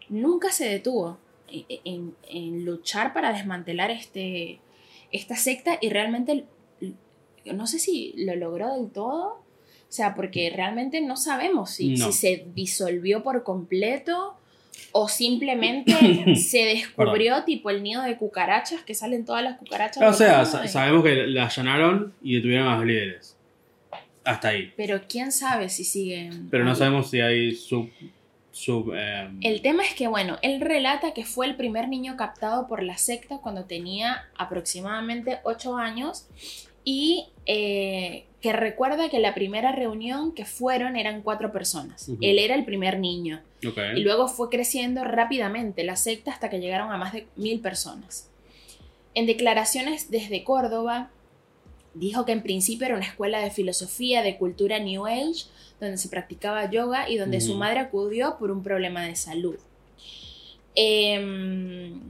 nunca 0.09 0.53
se 0.53 0.69
detuvo 0.69 1.19
en, 1.85 2.15
en- 2.29 2.65
luchar 2.65 3.13
para 3.13 3.33
desmantelar 3.33 3.91
este, 3.91 4.61
esta 5.13 5.37
secta 5.37 5.79
y 5.81 5.89
realmente, 5.91 6.45
no 7.47 7.67
sé 7.67 7.79
si 7.79 8.15
lo 8.17 8.35
logró 8.37 8.75
del 8.75 8.91
todo, 8.91 9.35
o 9.35 9.93
sea, 9.97 10.15
porque 10.15 10.51
realmente 10.55 11.01
no 11.01 11.17
sabemos 11.17 11.71
si, 11.71 11.95
No. 11.97 12.07
si 12.07 12.13
se 12.13 12.47
disolvió 12.55 13.23
por 13.23 13.43
completo 13.45 14.35
o 14.93 15.09
simplemente 15.09 15.95
se 16.37 16.65
descubrió 16.65 17.45
tipo 17.45 17.71
el 17.71 17.83
nido 17.83 18.03
de 18.03 18.17
cucarachas 18.17 18.83
que 18.83 18.95
salen 18.95 19.25
todas 19.25 19.45
las 19.45 19.59
cucarachas. 19.59 20.03
O 20.03 20.13
sea, 20.13 20.45
sa- 20.45 20.67
sabemos 20.67 21.05
que 21.05 21.15
la 21.29 21.47
allanaron 21.47 22.13
y 22.23 22.37
detuvieron 22.37 22.67
a 22.69 22.77
los 22.77 22.87
líderes. 22.87 23.37
Hasta 24.25 24.49
ahí. 24.49 24.73
Pero 24.77 25.03
quién 25.09 25.31
sabe 25.31 25.69
si 25.69 25.85
siguen. 25.85 26.49
Pero 26.51 26.65
no 26.65 26.71
ahí. 26.71 26.77
sabemos 26.77 27.11
si 27.11 27.21
hay 27.21 27.55
sub. 27.55 27.89
Sub 28.55 28.93
eh, 28.95 29.29
El 29.43 29.63
tema 29.63 29.83
es 29.83 29.95
que, 29.95 30.07
bueno, 30.07 30.39
él 30.43 30.61
relata 30.61 31.13
que 31.13 31.25
fue 31.25 31.47
el 31.47 31.57
primer 31.57 31.89
niño 31.89 32.17
captado 32.17 32.69
por 32.69 32.83
la 32.83 32.97
secta 32.97 33.39
cuando 33.39 33.65
tenía 33.65 34.29
aproximadamente 34.37 35.41
8 35.43 35.77
años 35.77 36.29
y 36.85 37.27
eh, 37.47 38.27
que 38.41 38.53
recuerda 38.53 39.09
que 39.09 39.19
la 39.19 39.35
primera 39.35 39.73
reunión 39.73 40.33
que 40.33 40.45
fueron 40.45 40.97
eran 40.97 41.23
cuatro 41.23 41.51
personas. 41.51 42.09
Ujú. 42.09 42.19
Él 42.21 42.39
era 42.39 42.55
el 42.55 42.65
primer 42.65 42.99
niño 43.01 43.43
ok. 43.67 43.79
y 43.97 44.01
luego 44.01 44.29
fue 44.29 44.51
creciendo 44.51 45.03
rápidamente 45.03 45.83
la 45.83 45.97
secta 45.97 46.31
hasta 46.31 46.51
que 46.51 46.61
llegaron 46.61 46.93
a 46.93 46.97
más 46.97 47.13
de 47.13 47.27
mil 47.37 47.61
personas. 47.61 48.31
En 49.15 49.27
declaraciones 49.27 50.11
desde 50.11 50.45
Córdoba, 50.45 51.11
dijo 51.95 52.25
que 52.25 52.33
en 52.33 52.43
principio 52.43 52.87
era 52.87 52.97
una 52.97 53.07
escuela 53.07 53.41
de 53.41 53.51
filosofía, 53.51 54.23
de 54.23 54.37
cultura 54.37 54.79
New 54.79 55.07
Age, 55.07 55.47
donde 55.81 55.99
se 55.99 56.09
practicaba 56.09 56.71
yoga 56.71 57.09
y 57.09 57.17
donde 57.19 57.41
su 57.41 57.55
madre 57.57 57.81
acudió 57.81 58.37
por 58.39 58.51
un 58.51 58.63
problema 58.63 59.03
de 59.03 59.17
salud. 59.17 59.57
Em, 60.75 62.01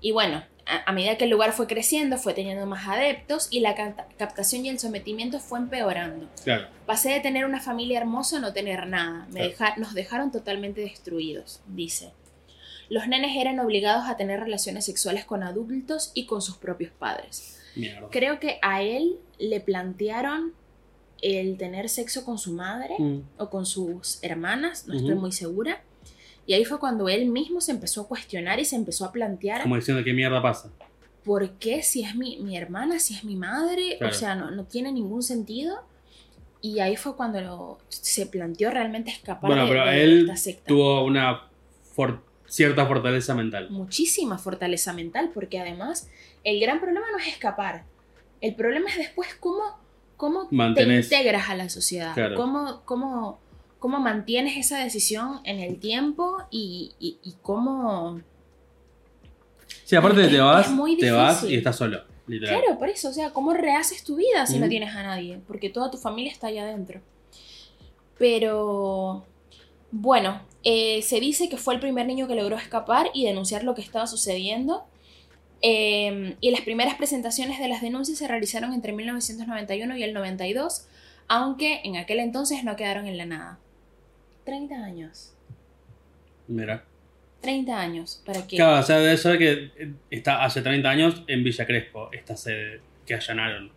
y 0.00 0.12
bueno, 0.12 0.42
a, 0.66 0.90
a 0.90 0.92
medida 0.92 1.16
que 1.16 1.24
el 1.24 1.30
lugar 1.30 1.52
fue 1.52 1.66
creciendo, 1.66 2.18
fue 2.18 2.34
teniendo 2.34 2.66
más 2.66 2.86
adeptos 2.88 3.48
y 3.50 3.60
la 3.60 3.74
capta- 3.74 4.06
captación 4.18 4.66
y 4.66 4.68
el 4.68 4.78
sometimiento 4.78 5.38
fue 5.40 5.58
empeorando. 5.58 6.28
Claro. 6.44 6.68
Pasé 6.86 7.10
de 7.10 7.20
tener 7.20 7.44
una 7.44 7.60
familia 7.60 7.98
hermosa 8.00 8.36
a 8.38 8.40
no 8.40 8.52
tener 8.52 8.86
nada. 8.86 9.26
Me 9.28 9.34
Claro. 9.40 9.48
deja- 9.48 9.76
nos 9.76 9.94
dejaron 9.94 10.30
totalmente 10.32 10.80
destruidos, 10.82 11.60
dice. 11.66 12.12
Los 12.88 13.08
nenes 13.08 13.36
eran 13.36 13.58
obligados 13.60 14.08
a 14.08 14.16
tener 14.16 14.38
relaciones 14.40 14.84
sexuales 14.84 15.24
con 15.24 15.42
adultos 15.42 16.12
y 16.14 16.26
con 16.26 16.40
sus 16.42 16.56
propios 16.56 16.92
padres. 16.92 17.60
Mierda. 17.74 18.08
Creo 18.10 18.38
que 18.38 18.58
a 18.62 18.82
él 18.82 19.16
le 19.38 19.60
plantearon 19.60 20.52
el 21.22 21.56
tener 21.56 21.88
sexo 21.88 22.24
con 22.24 22.38
su 22.38 22.52
madre 22.52 22.94
Mm. 22.98 23.20
o 23.38 23.50
con 23.50 23.66
sus 23.66 24.18
hermanas, 24.22 24.86
no 24.86 24.94
Ujú. 24.94 25.04
estoy 25.04 25.18
muy 25.20 25.32
segura. 25.32 25.82
Y 26.46 26.52
ahí 26.54 26.64
fue 26.64 26.78
cuando 26.78 27.08
él 27.08 27.26
mismo 27.26 27.60
se 27.60 27.72
empezó 27.72 28.02
a 28.02 28.08
cuestionar 28.08 28.60
y 28.60 28.64
se 28.64 28.76
empezó 28.76 29.04
a 29.04 29.12
plantear 29.12 29.62
Como 29.62 29.76
diciendo 29.76 30.04
qué 30.04 30.12
mierda 30.12 30.40
pasa. 30.42 30.70
por 31.24 31.50
qué 31.58 31.82
si 31.82 32.02
es 32.04 32.14
mi, 32.14 32.36
mi 32.38 32.56
hermana, 32.56 33.00
si 33.00 33.14
es 33.14 33.24
mi 33.24 33.34
madre, 33.34 33.96
Claro. 33.98 34.14
o 34.14 34.16
sea, 34.16 34.34
no, 34.36 34.50
no 34.52 34.64
tiene 34.64 34.92
ningún 34.92 35.22
sentido. 35.24 35.76
Y 36.60 36.78
ahí 36.80 36.96
fue 36.96 37.16
cuando 37.16 37.40
lo- 37.40 37.78
se 37.88 38.26
planteó 38.26 38.70
realmente 38.70 39.10
escapar 39.10 39.48
Bueno, 39.50 39.64
de, 39.64 39.68
pero 39.68 39.86
de 39.86 40.04
él 40.04 40.20
esta 40.20 40.36
secta. 40.36 40.64
Tuvo 40.68 41.04
una 41.04 41.48
for- 41.94 42.22
cierta 42.46 42.86
fortaleza 42.86 43.34
mental. 43.34 43.68
Muchísima 43.70 44.38
fortaleza 44.38 44.92
mental, 44.92 45.30
porque 45.34 45.58
además 45.58 46.08
el 46.44 46.60
gran 46.60 46.78
problema 46.80 47.06
no 47.10 47.18
es 47.18 47.26
escapar. 47.26 47.84
El 48.40 48.54
problema 48.54 48.88
es 48.88 48.96
después 48.98 49.34
cómo, 49.40 49.62
cómo 50.16 50.48
Mantenés- 50.50 51.08
te 51.08 51.16
integras 51.16 51.48
a 51.50 51.54
la 51.56 51.68
sociedad, 51.68 52.14
Claro. 52.14 52.36
cómo, 52.36 52.82
cómo, 52.84 53.38
cómo 53.78 54.00
mantienes 54.00 54.56
esa 54.56 54.78
decisión 54.82 55.40
en 55.44 55.60
el 55.60 55.78
tiempo 55.78 56.38
y, 56.50 56.92
y- 56.98 57.18
y 57.22 57.34
cómo... 57.42 58.20
Sí, 59.84 59.94
aparte 59.96 60.24
Es- 60.24 60.30
te 60.30 60.40
vas, 60.40 60.66
te 60.98 61.10
vas 61.10 61.44
y 61.44 61.54
estás 61.56 61.76
solo. 61.76 62.00
Literal. 62.26 62.60
Claro, 62.60 62.78
por 62.78 62.88
eso, 62.88 63.08
o 63.08 63.12
sea, 63.12 63.30
¿cómo 63.30 63.54
rehaces 63.54 64.02
tu 64.02 64.16
vida 64.16 64.46
si 64.46 64.58
no 64.58 64.68
tienes 64.68 64.94
a 64.96 65.02
nadie? 65.04 65.38
Porque 65.46 65.70
toda 65.70 65.92
tu 65.92 65.96
familia 65.98 66.32
está 66.32 66.48
allá 66.48 66.64
adentro. 66.64 67.00
Pero, 68.18 69.24
bueno, 69.92 70.40
eh, 70.64 71.02
se 71.02 71.20
dice 71.20 71.48
que 71.48 71.56
fue 71.56 71.74
el 71.74 71.80
primer 71.80 72.06
niño 72.06 72.26
que 72.26 72.34
logró 72.34 72.56
escapar 72.56 73.10
y 73.14 73.24
denunciar 73.26 73.62
lo 73.62 73.74
que 73.74 73.82
estaba 73.82 74.06
sucediendo. 74.08 74.84
Eh, 75.62 76.36
y 76.40 76.50
las 76.50 76.60
primeras 76.60 76.94
presentaciones 76.94 77.58
de 77.58 77.68
las 77.68 77.80
denuncias 77.80 78.18
se 78.18 78.28
realizaron 78.28 78.72
entre 78.72 78.92
1991 78.92 79.96
y 79.96 80.02
el 80.02 80.12
92, 80.12 80.86
aunque 81.28 81.80
en 81.84 81.96
aquel 81.96 82.20
entonces 82.20 82.62
no 82.64 82.76
quedaron 82.76 83.06
en 83.06 83.16
la 83.16 83.26
nada. 83.26 83.58
30 84.44 84.74
años. 84.76 85.32
Mira. 86.46 86.84
30 87.40 87.78
años. 87.78 88.22
¿Para 88.24 88.46
qué? 88.46 88.56
Claro, 88.56 88.80
o 88.80 88.82
sea, 88.82 88.98
debe 88.98 89.16
ser 89.16 89.38
que 89.38 89.94
está 90.10 90.44
hace 90.44 90.62
30 90.62 90.88
años 90.88 91.22
en 91.26 91.42
Villa 91.42 91.66
Crespo, 91.66 92.10
esta 92.12 92.36
sede 92.36 92.80
que 93.04 93.14
allanaron. 93.14 93.70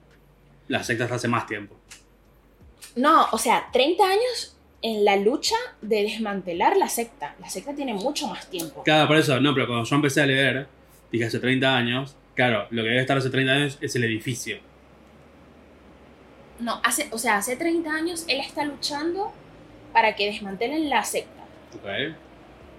La 0.67 0.83
secta 0.83 1.05
está 1.05 1.15
hace 1.15 1.27
más 1.27 1.47
tiempo. 1.47 1.75
No, 2.95 3.27
o 3.31 3.37
sea, 3.37 3.69
30 3.71 4.03
años 4.03 4.57
en 4.81 5.03
la 5.03 5.15
lucha 5.15 5.55
de 5.81 6.03
desmantelar 6.03 6.77
la 6.77 6.87
secta. 6.87 7.35
La 7.39 7.49
secta 7.49 7.75
tiene 7.75 7.93
mucho 7.93 8.27
más 8.27 8.49
tiempo. 8.49 8.83
Claro, 8.83 9.07
por 9.07 9.17
eso, 9.17 9.39
no, 9.39 9.53
pero 9.53 9.67
cuando 9.67 9.85
yo 9.85 9.95
empecé 9.95 10.21
a 10.21 10.25
leer, 10.25 10.67
dije 11.11 11.25
hace 11.25 11.39
30 11.39 11.75
años, 11.75 12.15
claro, 12.35 12.67
lo 12.69 12.83
que 12.83 12.89
debe 12.89 13.01
estar 13.01 13.17
hace 13.17 13.29
30 13.29 13.51
años 13.51 13.77
es 13.81 13.95
el 13.95 14.03
edificio. 14.03 14.57
No, 16.59 16.79
hace, 16.83 17.07
o 17.11 17.17
sea, 17.17 17.37
hace 17.37 17.55
30 17.55 17.89
años 17.89 18.25
él 18.27 18.39
está 18.41 18.65
luchando 18.65 19.31
para 19.93 20.15
que 20.15 20.25
desmantelen 20.25 20.89
la 20.89 21.03
secta. 21.03 21.45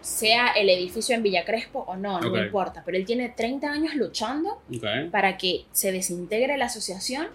Sea 0.03 0.49
el 0.49 0.69
edificio 0.71 1.15
en 1.15 1.23
Villa 1.23 1.45
Crespo 1.45 1.81
o 1.81 1.97
no, 1.97 2.21
no 2.21 2.43
importa. 2.43 2.83
Pero 2.85 2.97
él 2.97 3.05
tiene 3.05 3.29
30 3.31 3.71
años 3.71 3.95
luchando 3.95 4.63
para 5.11 5.37
que 5.39 5.65
se 5.73 5.93
desintegre 5.93 6.57
la 6.57 6.67
asociación 6.67 7.29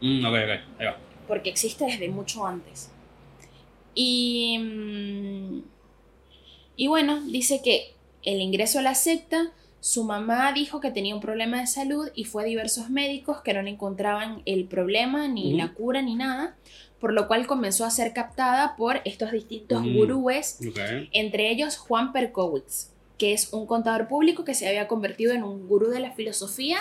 Mm, 0.00 0.24
ok, 0.24 0.32
ok. 0.32 0.78
Ahí 0.78 0.86
va. 0.86 0.96
porque 1.26 1.50
existe 1.50 1.84
desde 1.84 2.08
mucho 2.08 2.46
antes. 2.46 2.90
Y, 3.94 4.56
mm, 4.60 5.62
y 6.76 6.86
bueno, 6.86 7.20
dice 7.22 7.60
que 7.64 7.94
el 8.22 8.40
ingreso 8.40 8.78
a 8.78 8.82
la 8.82 8.94
secta, 8.94 9.50
su 9.80 10.04
mamá 10.04 10.52
dijo 10.52 10.80
que 10.80 10.90
tenía 10.90 11.14
un 11.14 11.20
problema 11.20 11.60
de 11.60 11.66
salud 11.66 12.08
y 12.14 12.24
fue 12.24 12.42
a 12.42 12.46
diversos 12.46 12.90
médicos 12.90 13.42
que 13.42 13.54
no 13.54 13.62
le 13.62 13.70
encontraban 13.70 14.42
el 14.44 14.64
problema, 14.64 15.28
ni 15.28 15.52
la 15.54 15.72
cura, 15.72 16.02
ni 16.02 16.14
nada, 16.16 16.56
por 17.00 17.12
lo 17.12 17.28
cual 17.28 17.46
comenzó 17.46 17.84
a 17.84 17.90
ser 17.90 18.12
captada 18.12 18.74
por 18.76 19.00
estos 19.04 19.30
distintos 19.30 19.82
Mm. 19.82 19.96
gurúes, 19.96 20.58
entre 21.12 21.50
ellos 21.50 21.76
Juan 21.76 22.12
Perkowitz, 22.12 22.90
que 23.18 23.32
es 23.32 23.52
un 23.52 23.66
contador 23.66 24.08
público 24.08 24.44
que 24.44 24.54
se 24.54 24.66
había 24.68 24.88
convertido 24.88 25.32
en 25.32 25.44
un 25.44 25.68
gurú 25.68 25.88
de 25.90 26.00
la 26.00 26.10
filosofía 26.12 26.78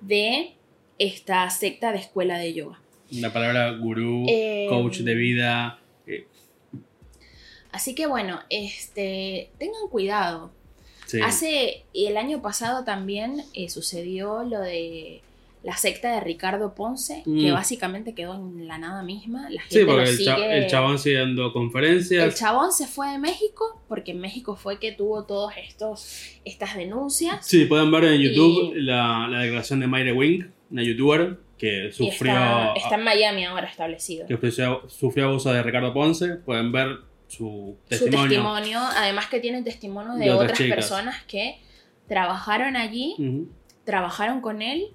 de 0.00 0.54
esta 0.98 1.48
secta 1.50 1.92
de 1.92 1.98
escuela 1.98 2.38
de 2.38 2.54
yoga. 2.54 2.80
La 3.10 3.32
palabra 3.32 3.70
gurú, 3.72 4.24
Eh, 4.28 4.66
coach 4.70 4.98
de 5.00 5.14
vida. 5.14 5.78
eh, 6.06 6.26
Así 7.72 7.94
que 7.94 8.06
bueno, 8.06 8.40
este, 8.48 9.50
tengan 9.58 9.88
cuidado. 9.90 10.50
Sí. 11.08 11.20
Hace 11.20 11.84
el 11.92 12.16
año 12.16 12.40
pasado 12.40 12.84
también 12.84 13.42
eh, 13.54 13.68
sucedió 13.68 14.44
lo 14.44 14.60
de 14.60 15.22
la 15.64 15.76
secta 15.76 16.14
de 16.14 16.20
Ricardo 16.20 16.76
Ponce, 16.76 17.22
que 17.24 17.50
Mm. 17.50 17.52
básicamente 17.52 18.14
quedó 18.14 18.36
en 18.36 18.68
la 18.68 18.78
nada 18.78 19.02
misma. 19.02 19.50
La 19.50 19.60
gente 19.62 19.80
Sí, 19.80 19.84
porque 19.84 20.08
el, 20.10 20.24
cha- 20.24 20.36
sigue. 20.36 20.58
el 20.58 20.66
chabón 20.68 20.98
sigue 21.00 21.16
dando 21.18 21.52
conferencias. 21.52 22.24
El 22.24 22.32
chabón 22.34 22.70
se 22.72 22.86
fue 22.86 23.08
de 23.10 23.18
México 23.18 23.82
porque 23.88 24.12
en 24.12 24.20
México 24.20 24.54
fue 24.54 24.78
que 24.78 24.92
tuvo 24.92 25.24
todas 25.24 25.56
estos 25.58 26.38
estas 26.44 26.76
denuncias. 26.76 27.44
Sí, 27.44 27.64
pueden 27.64 27.90
ver 27.90 28.04
en 28.04 28.20
YouTube 28.20 28.76
Y- 28.76 28.82
la, 28.82 29.26
la 29.28 29.40
declaración 29.40 29.80
de 29.80 29.88
Mayre 29.88 30.12
Wing, 30.12 30.44
una 30.70 30.82
youtuber 30.84 31.38
que 31.58 31.90
sufrió, 31.90 32.32
está, 32.32 32.72
está 32.76 32.94
en 32.94 33.02
Miami 33.02 33.44
ahora 33.44 33.66
establecido. 33.66 34.28
que 34.28 34.34
sufrió, 34.36 34.82
sufrió 34.88 35.26
abuso 35.26 35.52
de 35.52 35.60
Ricardo 35.64 35.92
Ponce. 35.92 36.36
Pueden 36.36 36.70
ver 36.70 36.98
su 37.28 37.76
Su 37.84 37.88
testimonio. 37.88 38.28
testimonio, 38.28 38.80
además 38.96 39.26
que 39.26 39.38
tiene 39.40 39.62
testimonio 39.62 40.14
de, 40.14 40.24
De 40.24 40.32
otras 40.32 40.58
personas 40.58 41.22
que 41.24 41.60
trabajaron 42.08 42.76
allí, 42.76 43.46
trabajaron 43.84 44.40
con 44.40 44.62
él 44.62 44.88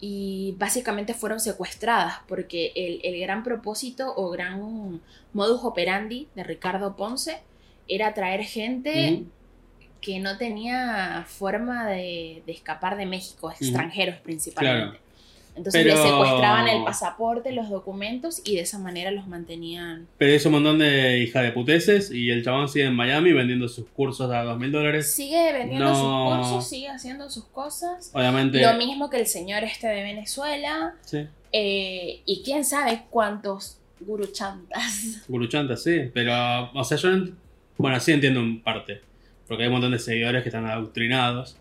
y 0.00 0.54
básicamente 0.58 1.12
fueron 1.12 1.40
secuestradas 1.40 2.20
porque 2.26 2.72
el, 2.74 3.00
el 3.04 3.20
gran 3.20 3.42
propósito 3.42 4.12
o 4.16 4.30
gran 4.30 5.02
modus 5.34 5.60
operandi 5.62 6.28
de 6.34 6.42
Ricardo 6.42 6.96
Ponce 6.96 7.38
era 7.86 8.14
traer 8.14 8.42
gente 8.44 9.24
que 10.00 10.18
no 10.18 10.38
tenía 10.38 11.26
forma 11.28 11.86
de, 11.86 12.42
de 12.46 12.52
escapar 12.52 12.96
de 12.96 13.04
México, 13.04 13.50
extranjeros 13.50 14.16
principalmente. 14.20 14.98
Claro. 14.98 15.09
Entonces 15.60 15.82
Pero- 15.84 15.94
les 15.94 16.02
secuestraban 16.02 16.68
el 16.68 16.82
pasaporte, 16.84 17.52
los 17.52 17.68
documentos 17.68 18.40
y 18.44 18.56
de 18.56 18.62
esa 18.62 18.78
manera 18.78 19.10
los 19.10 19.26
mantenían. 19.26 20.08
Pero 20.18 20.34
hizo 20.34 20.48
un 20.48 20.54
montón 20.54 20.78
de 20.78 21.18
hija 21.18 21.42
de 21.42 21.52
puteces 21.52 22.10
y 22.10 22.30
el 22.30 22.42
chabón 22.44 22.68
sigue 22.68 22.86
en 22.86 22.94
Miami 22.94 23.32
vendiendo 23.32 23.68
sus 23.68 23.86
cursos 23.88 24.30
a 24.30 24.42
dos 24.42 24.58
mil 24.58 24.72
dólares. 24.72 25.12
Sigue 25.12 25.52
vendiendo 25.52 25.86
No. 25.90 25.94
sus 26.42 26.48
cursos, 26.52 26.68
sigue 26.70 26.88
haciendo 26.88 27.28
sus 27.30 27.44
cosas. 27.44 28.10
Obviamente. 28.14 28.60
Lo 28.60 28.74
mismo 28.74 29.08
que 29.10 29.18
el 29.18 29.26
señor 29.26 29.62
este 29.64 29.86
de 29.88 30.02
Venezuela. 30.02 30.94
Sí. 31.02 31.26
eh, 31.52 32.20
y 32.26 32.42
quién 32.44 32.64
sabe 32.64 33.02
cuántos 33.10 33.78
guruchantas. 34.00 35.24
Guruchanta, 35.28 35.76
sí. 35.76 36.10
Pero, 36.14 36.70
o 36.72 36.84
sea, 36.84 36.96
yo. 36.96 37.08
Bueno, 37.76 37.98
sí 38.00 38.12
entiendo 38.12 38.40
en 38.40 38.62
parte. 38.62 39.00
Porque 39.48 39.64
hay 39.64 39.68
un 39.68 39.72
montón 39.74 39.92
de 39.92 39.98
seguidores 39.98 40.42
que 40.42 40.48
están 40.48 40.66
adoctrinados. 40.66 41.56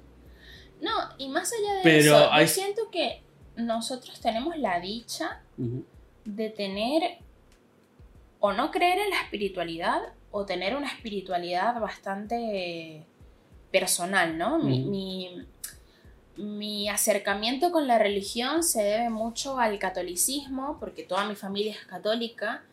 No, 0.81 0.91
y 1.17 1.27
más 1.27 1.51
allá 1.51 1.73
de 1.75 1.79
Pero 1.83 2.15
eso, 2.17 2.31
hay- 2.31 2.45
yo 2.45 2.51
siento 2.53 2.81
que 2.91 3.21
nosotros 3.59 4.19
tenemos 4.19 4.57
la 4.57 4.79
dicha 4.79 5.41
de 6.25 6.49
tener 6.49 7.17
o 8.39 8.53
no 8.53 8.71
creer 8.71 8.99
en 8.99 9.09
la 9.09 9.21
espiritualidad 9.21 9.99
o 10.31 10.45
tener 10.45 10.75
una 10.75 10.87
espiritualidad 10.87 11.79
bastante 11.79 13.05
personal, 13.71 14.37
¿no? 14.37 14.57
Mi- 14.59 15.45
mi 16.37 16.87
acercamiento 16.87 17.69
con 17.71 17.85
la 17.87 17.97
religión 17.99 18.63
se 18.63 18.81
debe 18.81 19.09
mucho 19.09 19.59
al 19.59 19.77
catolicismo, 19.77 20.77
porque 20.79 21.03
toda 21.03 21.25
mi 21.25 21.35
familia 21.35 21.73
es 21.73 21.85
católica, 21.85 22.63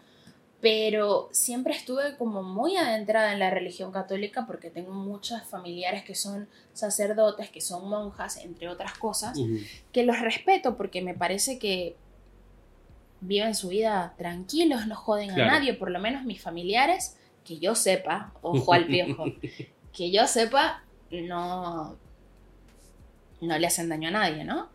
pero 0.61 1.29
siempre 1.33 1.75
estuve 1.75 2.17
como 2.17 2.43
muy 2.43 2.77
adentrada 2.77 3.33
en 3.33 3.39
la 3.39 3.51
religión 3.51 3.93
católica 3.93 4.47
porque 4.47 4.71
tengo 4.71 4.93
muchos 4.93 5.43
familiares 5.45 6.03
que 6.05 6.15
son 6.15 6.49
sacerdotes, 6.73 7.51
que 7.51 7.61
son 7.61 7.89
monjas, 7.89 8.39
entre 8.39 8.69
otras 8.69 8.97
cosas 8.99 9.39
que 9.93 10.03
los 10.05 10.19
respeto 10.21 10.77
porque 10.77 11.03
me 11.03 11.15
parece 11.15 11.59
que 11.59 11.97
viven 13.21 13.55
su 13.55 13.69
vida 13.69 14.15
tranquilos, 14.19 14.87
no 14.87 14.95
joden 14.97 15.29
Claro. 15.35 15.51
a 15.51 15.55
nadie, 15.59 15.75
por 15.75 15.91
lo 15.91 15.99
menos 16.01 16.25
mis 16.25 16.41
familiares, 16.41 17.17
que 17.45 17.59
yo 17.59 17.75
sepa, 17.75 18.33
ojo 18.43 18.73
al 18.73 18.87
piojo, 18.87 19.25
que 19.93 20.11
yo 20.11 20.27
sepa, 20.27 20.83
no, 21.11 21.97
no 23.41 23.59
le 23.59 23.67
hacen 23.67 23.89
daño 23.89 24.09
a 24.09 24.13
nadie, 24.13 24.45
¿no? 24.45 24.69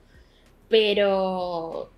Pero 0.69 1.91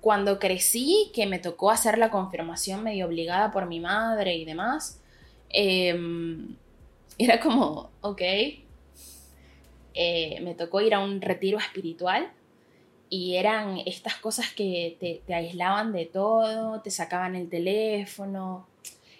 cuando 0.00 0.38
crecí, 0.38 1.10
que 1.14 1.26
me 1.26 1.38
tocó 1.38 1.70
hacer 1.70 1.98
la 1.98 2.10
confirmación 2.10 2.82
medio 2.84 3.06
obligada 3.06 3.50
por 3.52 3.66
mi 3.66 3.80
madre 3.80 4.34
y 4.36 4.44
demás, 4.44 5.00
em, 5.50 6.56
era 7.18 7.40
como, 7.40 7.90
ok, 8.02 8.22
eh, 9.94 10.40
me 10.42 10.54
tocó 10.54 10.80
ir 10.80 10.94
a 10.94 11.00
un 11.00 11.20
retiro 11.20 11.58
espiritual 11.58 12.30
y 13.08 13.36
eran 13.36 13.78
estas 13.86 14.16
cosas 14.16 14.52
que 14.52 14.96
te, 15.00 15.22
te 15.26 15.34
aislaban 15.34 15.92
de 15.92 16.06
todo, 16.06 16.80
te 16.82 16.90
sacaban 16.90 17.34
el 17.34 17.48
teléfono. 17.48 18.66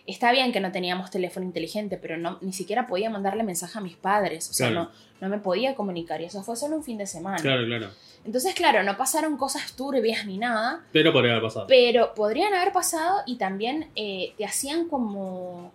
Está 0.06 0.30
bien 0.32 0.52
que 0.52 0.60
no 0.60 0.70
teníamos 0.72 1.10
teléfono 1.10 1.46
inteligente, 1.46 1.96
pero 1.96 2.16
no, 2.16 2.38
ni 2.40 2.52
siquiera 2.52 2.86
podía 2.86 3.10
mandarle 3.10 3.42
mensaje 3.42 3.78
a 3.78 3.80
mis 3.80 3.96
padres, 3.96 4.48
o 4.50 4.52
sea, 4.52 4.68
Claro. 4.70 4.90
no, 5.20 5.26
no 5.26 5.28
me 5.28 5.38
podía 5.42 5.74
comunicar 5.74 6.20
y 6.20 6.24
eso 6.26 6.42
fue 6.42 6.56
solo 6.56 6.76
un 6.76 6.84
fin 6.84 6.98
de 6.98 7.06
semana. 7.06 7.38
Claro, 7.38 7.64
claro. 7.66 7.90
Entonces, 8.26 8.54
claro, 8.54 8.82
no 8.82 8.96
pasaron 8.96 9.36
cosas 9.36 9.72
turbias 9.72 10.26
ni 10.26 10.36
nada, 10.36 10.84
Pero 10.92 11.12
podría 11.12 11.32
haber 11.32 11.44
pasado. 11.44 11.66
pero 11.68 12.12
podrían 12.14 12.52
haber 12.52 12.72
pasado 12.72 13.20
y 13.24 13.36
también 13.36 13.88
eh, 13.94 14.34
te 14.36 14.44
hacían 14.44 14.88
como 14.88 15.72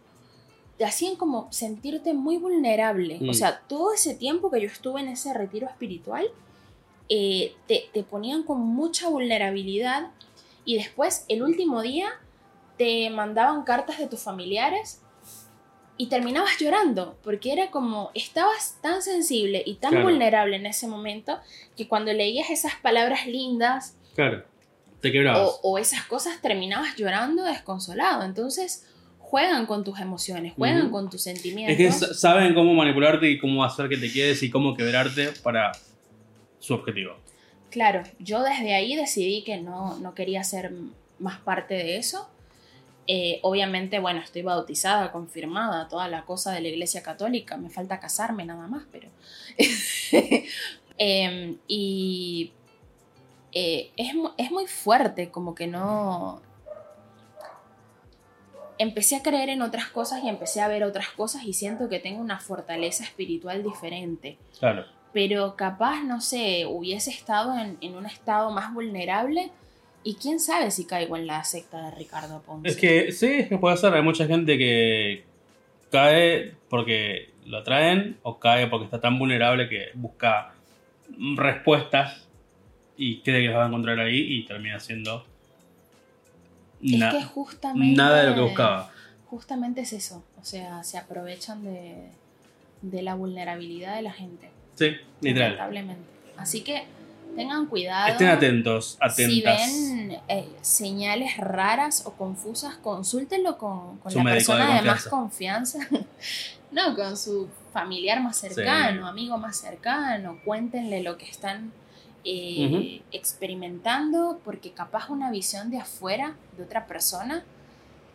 te 0.77 0.85
hacían 0.85 1.15
como 1.15 1.47
sentirte 1.51 2.13
muy 2.13 2.37
vulnerable. 2.37 3.19
Mm. 3.21 3.29
O 3.29 3.33
sea, 3.33 3.61
todo 3.67 3.93
ese 3.93 4.15
tiempo 4.15 4.49
que 4.51 4.61
yo 4.61 4.67
estuve 4.67 4.99
en 4.99 5.09
ese 5.09 5.31
retiro 5.33 5.67
espiritual, 5.67 6.27
eh, 7.07 7.53
te, 7.67 7.89
te 7.93 8.03
ponían 8.03 8.43
con 8.43 8.59
mucha 8.59 9.07
vulnerabilidad 9.07 10.09
y 10.65 10.77
después, 10.77 11.25
el 11.27 11.43
último 11.43 11.81
día, 11.81 12.09
te 12.77 13.09
mandaban 13.11 13.63
cartas 13.63 13.99
de 13.99 14.07
tus 14.07 14.21
familiares 14.21 15.01
y 16.01 16.07
terminabas 16.07 16.57
llorando, 16.57 17.19
porque 17.23 17.53
era 17.53 17.69
como, 17.69 18.09
estabas 18.15 18.79
tan 18.81 19.03
sensible 19.03 19.61
y 19.65 19.75
tan 19.75 19.91
Claro. 19.91 20.05
vulnerable 20.07 20.55
en 20.55 20.65
ese 20.65 20.87
momento 20.87 21.39
que 21.77 21.87
cuando 21.87 22.11
leías 22.11 22.49
esas 22.49 22.73
palabras 22.81 23.27
lindas, 23.27 23.95
Claro. 24.15 24.43
Te 24.99 25.11
quebrabas. 25.11 25.59
o, 25.61 25.71
o 25.73 25.77
esas 25.77 26.03
cosas 26.05 26.41
terminabas 26.41 26.95
llorando 26.95 27.43
desconsolado. 27.43 28.23
Entonces 28.23 28.87
juegan 29.19 29.67
con 29.67 29.83
tus 29.83 29.99
emociones, 29.99 30.53
juegan 30.57 30.83
Ujú. 30.87 30.91
con 30.91 31.09
tus 31.11 31.25
Es 31.27 31.33
sentimientos. 31.35 31.77
que 31.77 31.87
s- 31.87 32.13
saben 32.15 32.53
cómo 32.55 32.73
manipularte 32.73 33.29
y 33.29 33.37
cómo 33.39 33.63
hacer 33.63 33.87
que 33.87 33.97
te 33.97 34.11
quedes 34.11 34.41
y 34.41 34.49
cómo 34.49 34.75
quebrarte 34.75 35.33
para 35.43 35.71
su 36.59 36.73
objetivo. 36.73 37.15
Claro, 37.69 38.01
yo 38.19 38.41
desde 38.43 38.73
ahí 38.73 38.95
decidí 38.95 39.43
que 39.43 39.57
no, 39.57 39.97
no 39.99 40.13
quería 40.15 40.43
ser 40.43 40.71
más 41.19 41.39
parte 41.41 41.75
de 41.75 41.97
eso. 41.97 42.27
Eh, 43.07 43.39
obviamente, 43.41 43.99
bueno, 43.99 44.19
estoy 44.21 44.41
bautizada, 44.43 45.11
confirmada, 45.11 45.87
toda 45.87 46.07
la 46.07 46.23
cosa 46.23 46.51
de 46.53 46.61
la 46.61 46.67
iglesia 46.69 47.01
católica. 47.03 47.57
Me 47.57 47.69
falta 47.69 47.99
casarme 47.99 48.45
nada 48.45 48.67
más, 48.67 48.83
pero... 48.91 49.09
Em, 51.03 51.57
y 51.67 52.51
eh, 53.53 53.91
es, 53.97 54.13
es 54.37 54.51
muy 54.51 54.67
fuerte, 54.67 55.29
como 55.31 55.55
que 55.55 55.65
no... 55.65 56.41
Empecé 58.77 59.15
a 59.15 59.23
creer 59.23 59.49
en 59.49 59.61
otras 59.61 59.87
cosas 59.87 60.23
y 60.23 60.29
empecé 60.29 60.61
a 60.61 60.67
ver 60.67 60.83
otras 60.83 61.09
cosas 61.09 61.43
y 61.43 61.53
siento 61.53 61.89
que 61.89 61.99
tengo 61.99 62.19
una 62.21 62.39
fortaleza 62.39 63.03
espiritual 63.03 63.63
diferente 63.63 64.37
Claro. 64.59 64.85
pero 65.13 65.55
capaz, 65.55 66.03
no 66.03 66.19
sé, 66.21 66.65
hubiese 66.67 67.11
estado 67.11 67.57
en, 67.57 67.77
en 67.81 67.95
un 67.95 68.05
estado 68.05 68.49
más 68.51 68.73
vulnerable 68.73 69.51
y 70.03 70.15
quién 70.15 70.39
sabe 70.39 70.71
si 70.71 70.85
caigo 70.85 71.15
en 71.17 71.27
la 71.27 71.43
secta 71.43 71.89
de 71.89 71.91
Ricardo 71.95 72.41
Ponce. 72.41 72.69
Es 72.69 72.75
que 72.77 73.11
sí, 73.11 73.27
es 73.27 73.47
que 73.49 73.57
puede 73.57 73.77
ser. 73.77 73.93
Hay 73.93 74.01
mucha 74.01 74.25
gente 74.25 74.57
que 74.57 75.23
cae 75.91 76.53
porque 76.69 77.29
lo 77.45 77.63
traen 77.63 78.17
o 78.23 78.39
cae 78.39 78.67
porque 78.67 78.85
está 78.85 78.99
tan 79.01 79.19
vulnerable 79.19 79.67
que 79.69 79.89
busca 79.93 80.53
respuestas 81.35 82.27
y 82.97 83.19
cree 83.21 83.41
que 83.41 83.47
las 83.49 83.58
va 83.58 83.65
a 83.65 83.67
encontrar 83.67 83.99
ahí 83.99 84.19
y 84.19 84.45
termina 84.45 84.79
siendo 84.79 85.25
Es 86.83 86.97
na- 86.97 87.12
que 87.12 87.25
nada 87.75 88.21
de 88.23 88.29
lo 88.29 88.35
que 88.35 88.41
buscaba. 88.41 88.91
Justamente 89.27 89.81
es 89.81 89.93
eso, 89.93 90.23
o 90.39 90.43
sea, 90.45 90.83
se 90.83 90.97
aprovechan 90.97 91.63
de, 91.63 92.10
de 92.81 93.02
la 93.02 93.15
vulnerabilidad 93.15 93.95
de 93.95 94.02
la 94.02 94.12
gente. 94.12 94.49
Sí, 94.75 94.95
literal. 95.21 95.52
Lamentablemente. 95.52 96.04
Así 96.37 96.62
que 96.62 96.83
tengan 97.36 97.65
cuidado. 97.67 98.08
Estén 98.10 98.27
atentos, 98.27 98.98
Si 99.15 99.42
atentas. 99.42 99.58
ven 99.71 100.17
eh, 100.27 100.50
señales 100.62 101.38
raras 101.38 102.04
o 102.06 102.13
confusas, 102.13 102.75
consúltenlo 102.75 103.58
con, 103.58 103.98
con 103.98 104.13
la 104.13 104.23
de 104.23 104.36
persona 104.36 104.82
de, 104.82 104.88
más 104.88 105.08
confianza. 105.08 105.79
no, 106.71 106.96
con 106.96 107.17
su 107.17 107.50
familiar 107.73 108.21
más 108.21 108.38
cercano, 108.38 109.04
Sí. 109.04 109.10
amigo 109.10 109.38
más 109.38 109.58
cercano. 109.58 110.40
Cuéntenle 110.46 111.02
lo 111.04 111.17
que 111.17 111.25
están 111.25 111.71
eh, 112.23 113.02
experimentando, 113.12 114.40
porque 114.46 114.71
capaz 114.71 115.10
una 115.10 115.32
visión 115.32 115.71
de 115.71 115.79
afuera, 115.79 116.36
de 116.58 116.63
otra 116.63 116.86
persona, 116.86 117.44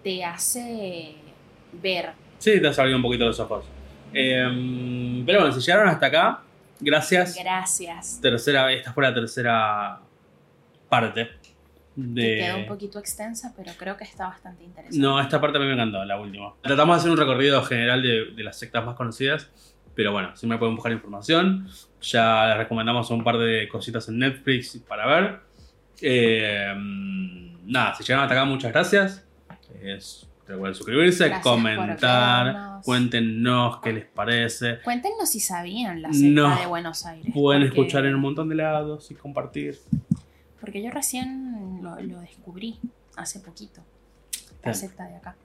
te 0.04 0.24
hace 0.24 1.16
ver. 1.72 2.12
Sí, 2.38 2.60
te 2.60 2.68
ha 2.68 2.72
salido 2.72 2.96
un 2.96 3.02
poquito 3.02 3.24
los 3.24 3.40
ojos. 3.40 3.64
Em, 4.12 5.24
pero 5.26 5.40
bueno, 5.40 5.52
si 5.54 5.60
llegaron 5.60 5.88
hasta 5.88 6.06
acá, 6.06 6.42
gracias. 6.80 7.36
Gracias. 7.36 8.20
Tercera, 8.20 8.72
esta 8.72 8.92
fue 8.92 9.04
la 9.04 9.14
tercera 9.14 10.00
parte 10.88 11.30
De... 11.94 12.22
Que 12.22 12.38
quedó 12.38 12.56
un 12.58 12.66
poquito 12.66 12.98
extensa, 12.98 13.52
pero 13.56 13.72
creo 13.76 13.96
que 13.96 14.04
está 14.04 14.28
bastante 14.28 14.64
interesante. 14.64 14.98
No, 14.98 15.20
esta 15.20 15.40
parte 15.40 15.58
a 15.58 15.60
mí 15.60 15.66
me 15.66 15.74
encantó, 15.74 16.04
la 16.04 16.20
última. 16.20 16.54
Tratamos 16.62 16.96
de 16.96 17.00
hacer 17.00 17.10
un 17.10 17.16
recorrido 17.16 17.62
general 17.62 18.02
de, 18.02 18.32
de 18.34 18.42
las 18.44 18.58
sectas 18.58 18.84
más 18.84 18.94
conocidas, 18.96 19.50
pero 19.94 20.12
bueno, 20.12 20.36
siempre 20.36 20.58
pueden 20.58 20.76
buscar 20.76 20.92
información. 20.92 21.68
Ya 22.02 22.48
les 22.48 22.58
recomendamos 22.58 23.10
un 23.10 23.24
par 23.24 23.38
de 23.38 23.66
cositas 23.68 24.08
en 24.08 24.18
Netflix 24.18 24.78
para 24.86 25.06
ver. 25.06 25.40
Eh, 26.02 26.74
nada, 27.64 27.94
si 27.94 28.04
llegaron 28.04 28.24
hasta 28.24 28.34
acá, 28.34 28.44
muchas 28.44 28.72
gracias. 28.72 29.26
Es, 29.82 30.28
recuerden 30.46 30.74
suscribirse, 30.74 31.24
Gracias 31.28 31.42
por 31.42 31.52
comentar, 31.54 32.80
cuéntenos 32.84 33.80
qué 33.80 33.92
les 33.92 34.04
parece. 34.06 34.78
Cuéntenos 34.82 35.28
si 35.30 35.40
sabían 35.40 36.02
la 36.02 36.12
secta 36.12 36.28
No. 36.28 36.56
de 36.60 36.66
Buenos 36.66 37.04
Aires. 37.06 37.32
Pueden 37.34 37.62
porque- 37.68 37.80
escuchar 37.80 38.06
en 38.06 38.14
un 38.14 38.20
montón 38.20 38.48
de 38.48 38.54
lados 38.56 39.10
y 39.10 39.14
compartir. 39.14 39.78
Porque 40.60 40.82
yo 40.82 40.90
recién 40.90 41.80
lo, 41.82 42.00
lo 42.00 42.20
descubrí 42.20 42.78
hace 43.16 43.40
poquito. 43.40 43.82
La 44.62 44.72
Bien. 44.72 44.74
secta 44.74 45.06
de 45.06 45.16
acá. 45.16 45.36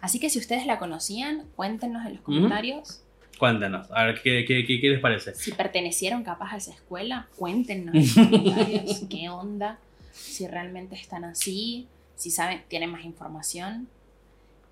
Así 0.00 0.18
que 0.18 0.30
si 0.30 0.38
ustedes 0.38 0.66
la 0.66 0.78
conocían, 0.78 1.44
cuéntenos 1.56 2.04
en 2.06 2.12
los 2.14 2.22
comentarios. 2.22 3.02
Cuéntenos, 3.38 3.90
a 3.90 4.04
ver 4.04 4.20
qué, 4.22 4.44
qué, 4.46 4.64
qué, 4.66 4.80
qué 4.80 4.88
les 4.90 5.00
parece. 5.00 5.34
Si 5.34 5.52
pertenecieron 5.52 6.22
capaz 6.24 6.52
a 6.54 6.56
esa 6.58 6.72
escuela, 6.72 7.26
cuéntenos 7.36 7.94
en 7.94 8.00
los 8.02 8.14
comentarios 8.30 9.02
qué 9.10 9.28
onda. 9.28 9.78
Si 10.12 10.46
realmente 10.46 10.94
están 10.94 11.24
así, 11.24 11.86
si 12.16 12.30
saben, 12.30 12.62
tienen 12.68 12.90
más 12.90 13.04
información. 13.04 13.88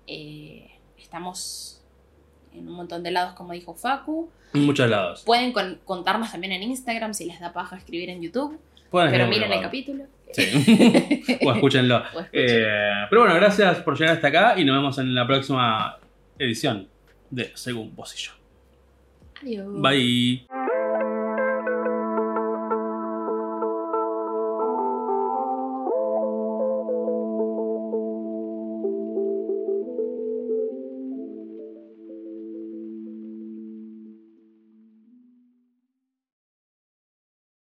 Eh, 0.07 0.69
estamos 0.97 1.81
en 2.53 2.67
un 2.67 2.73
montón 2.75 3.03
de 3.03 3.11
lados, 3.11 3.33
como 3.33 3.53
dijo 3.53 3.73
Facu. 3.73 4.29
En 4.53 4.65
muchos 4.65 4.89
lados. 4.89 5.23
Pueden 5.25 5.53
con- 5.53 5.79
contarnos 5.85 6.31
también 6.31 6.53
en 6.53 6.63
Instagram 6.63 7.13
si 7.13 7.25
les 7.25 7.39
da 7.39 7.53
paja 7.53 7.77
escribir 7.77 8.09
en 8.09 8.21
YouTube. 8.21 8.59
Pueden 8.89 9.11
Pero 9.11 9.27
miren 9.27 9.51
el 9.53 9.61
capítulo. 9.61 10.03
Sí. 10.33 11.23
o 11.45 11.51
escúchenlo. 11.53 11.97
O. 12.13 12.21
Eh, 12.33 13.05
pero 13.09 13.21
bueno, 13.21 13.35
gracias 13.35 13.79
por 13.79 13.97
llegar 13.97 14.15
hasta 14.15 14.27
acá 14.27 14.55
y 14.59 14.65
nos 14.65 14.75
vemos 14.75 14.97
en 14.97 15.13
la 15.15 15.25
próxima 15.25 15.97
edición 16.37 16.87
de 17.29 17.51
Según 17.55 17.95
Vos 17.95 18.13
y 18.15 18.25
Yo. 18.25 18.31
Adiós. 19.41 19.81
Bye. 19.81 20.45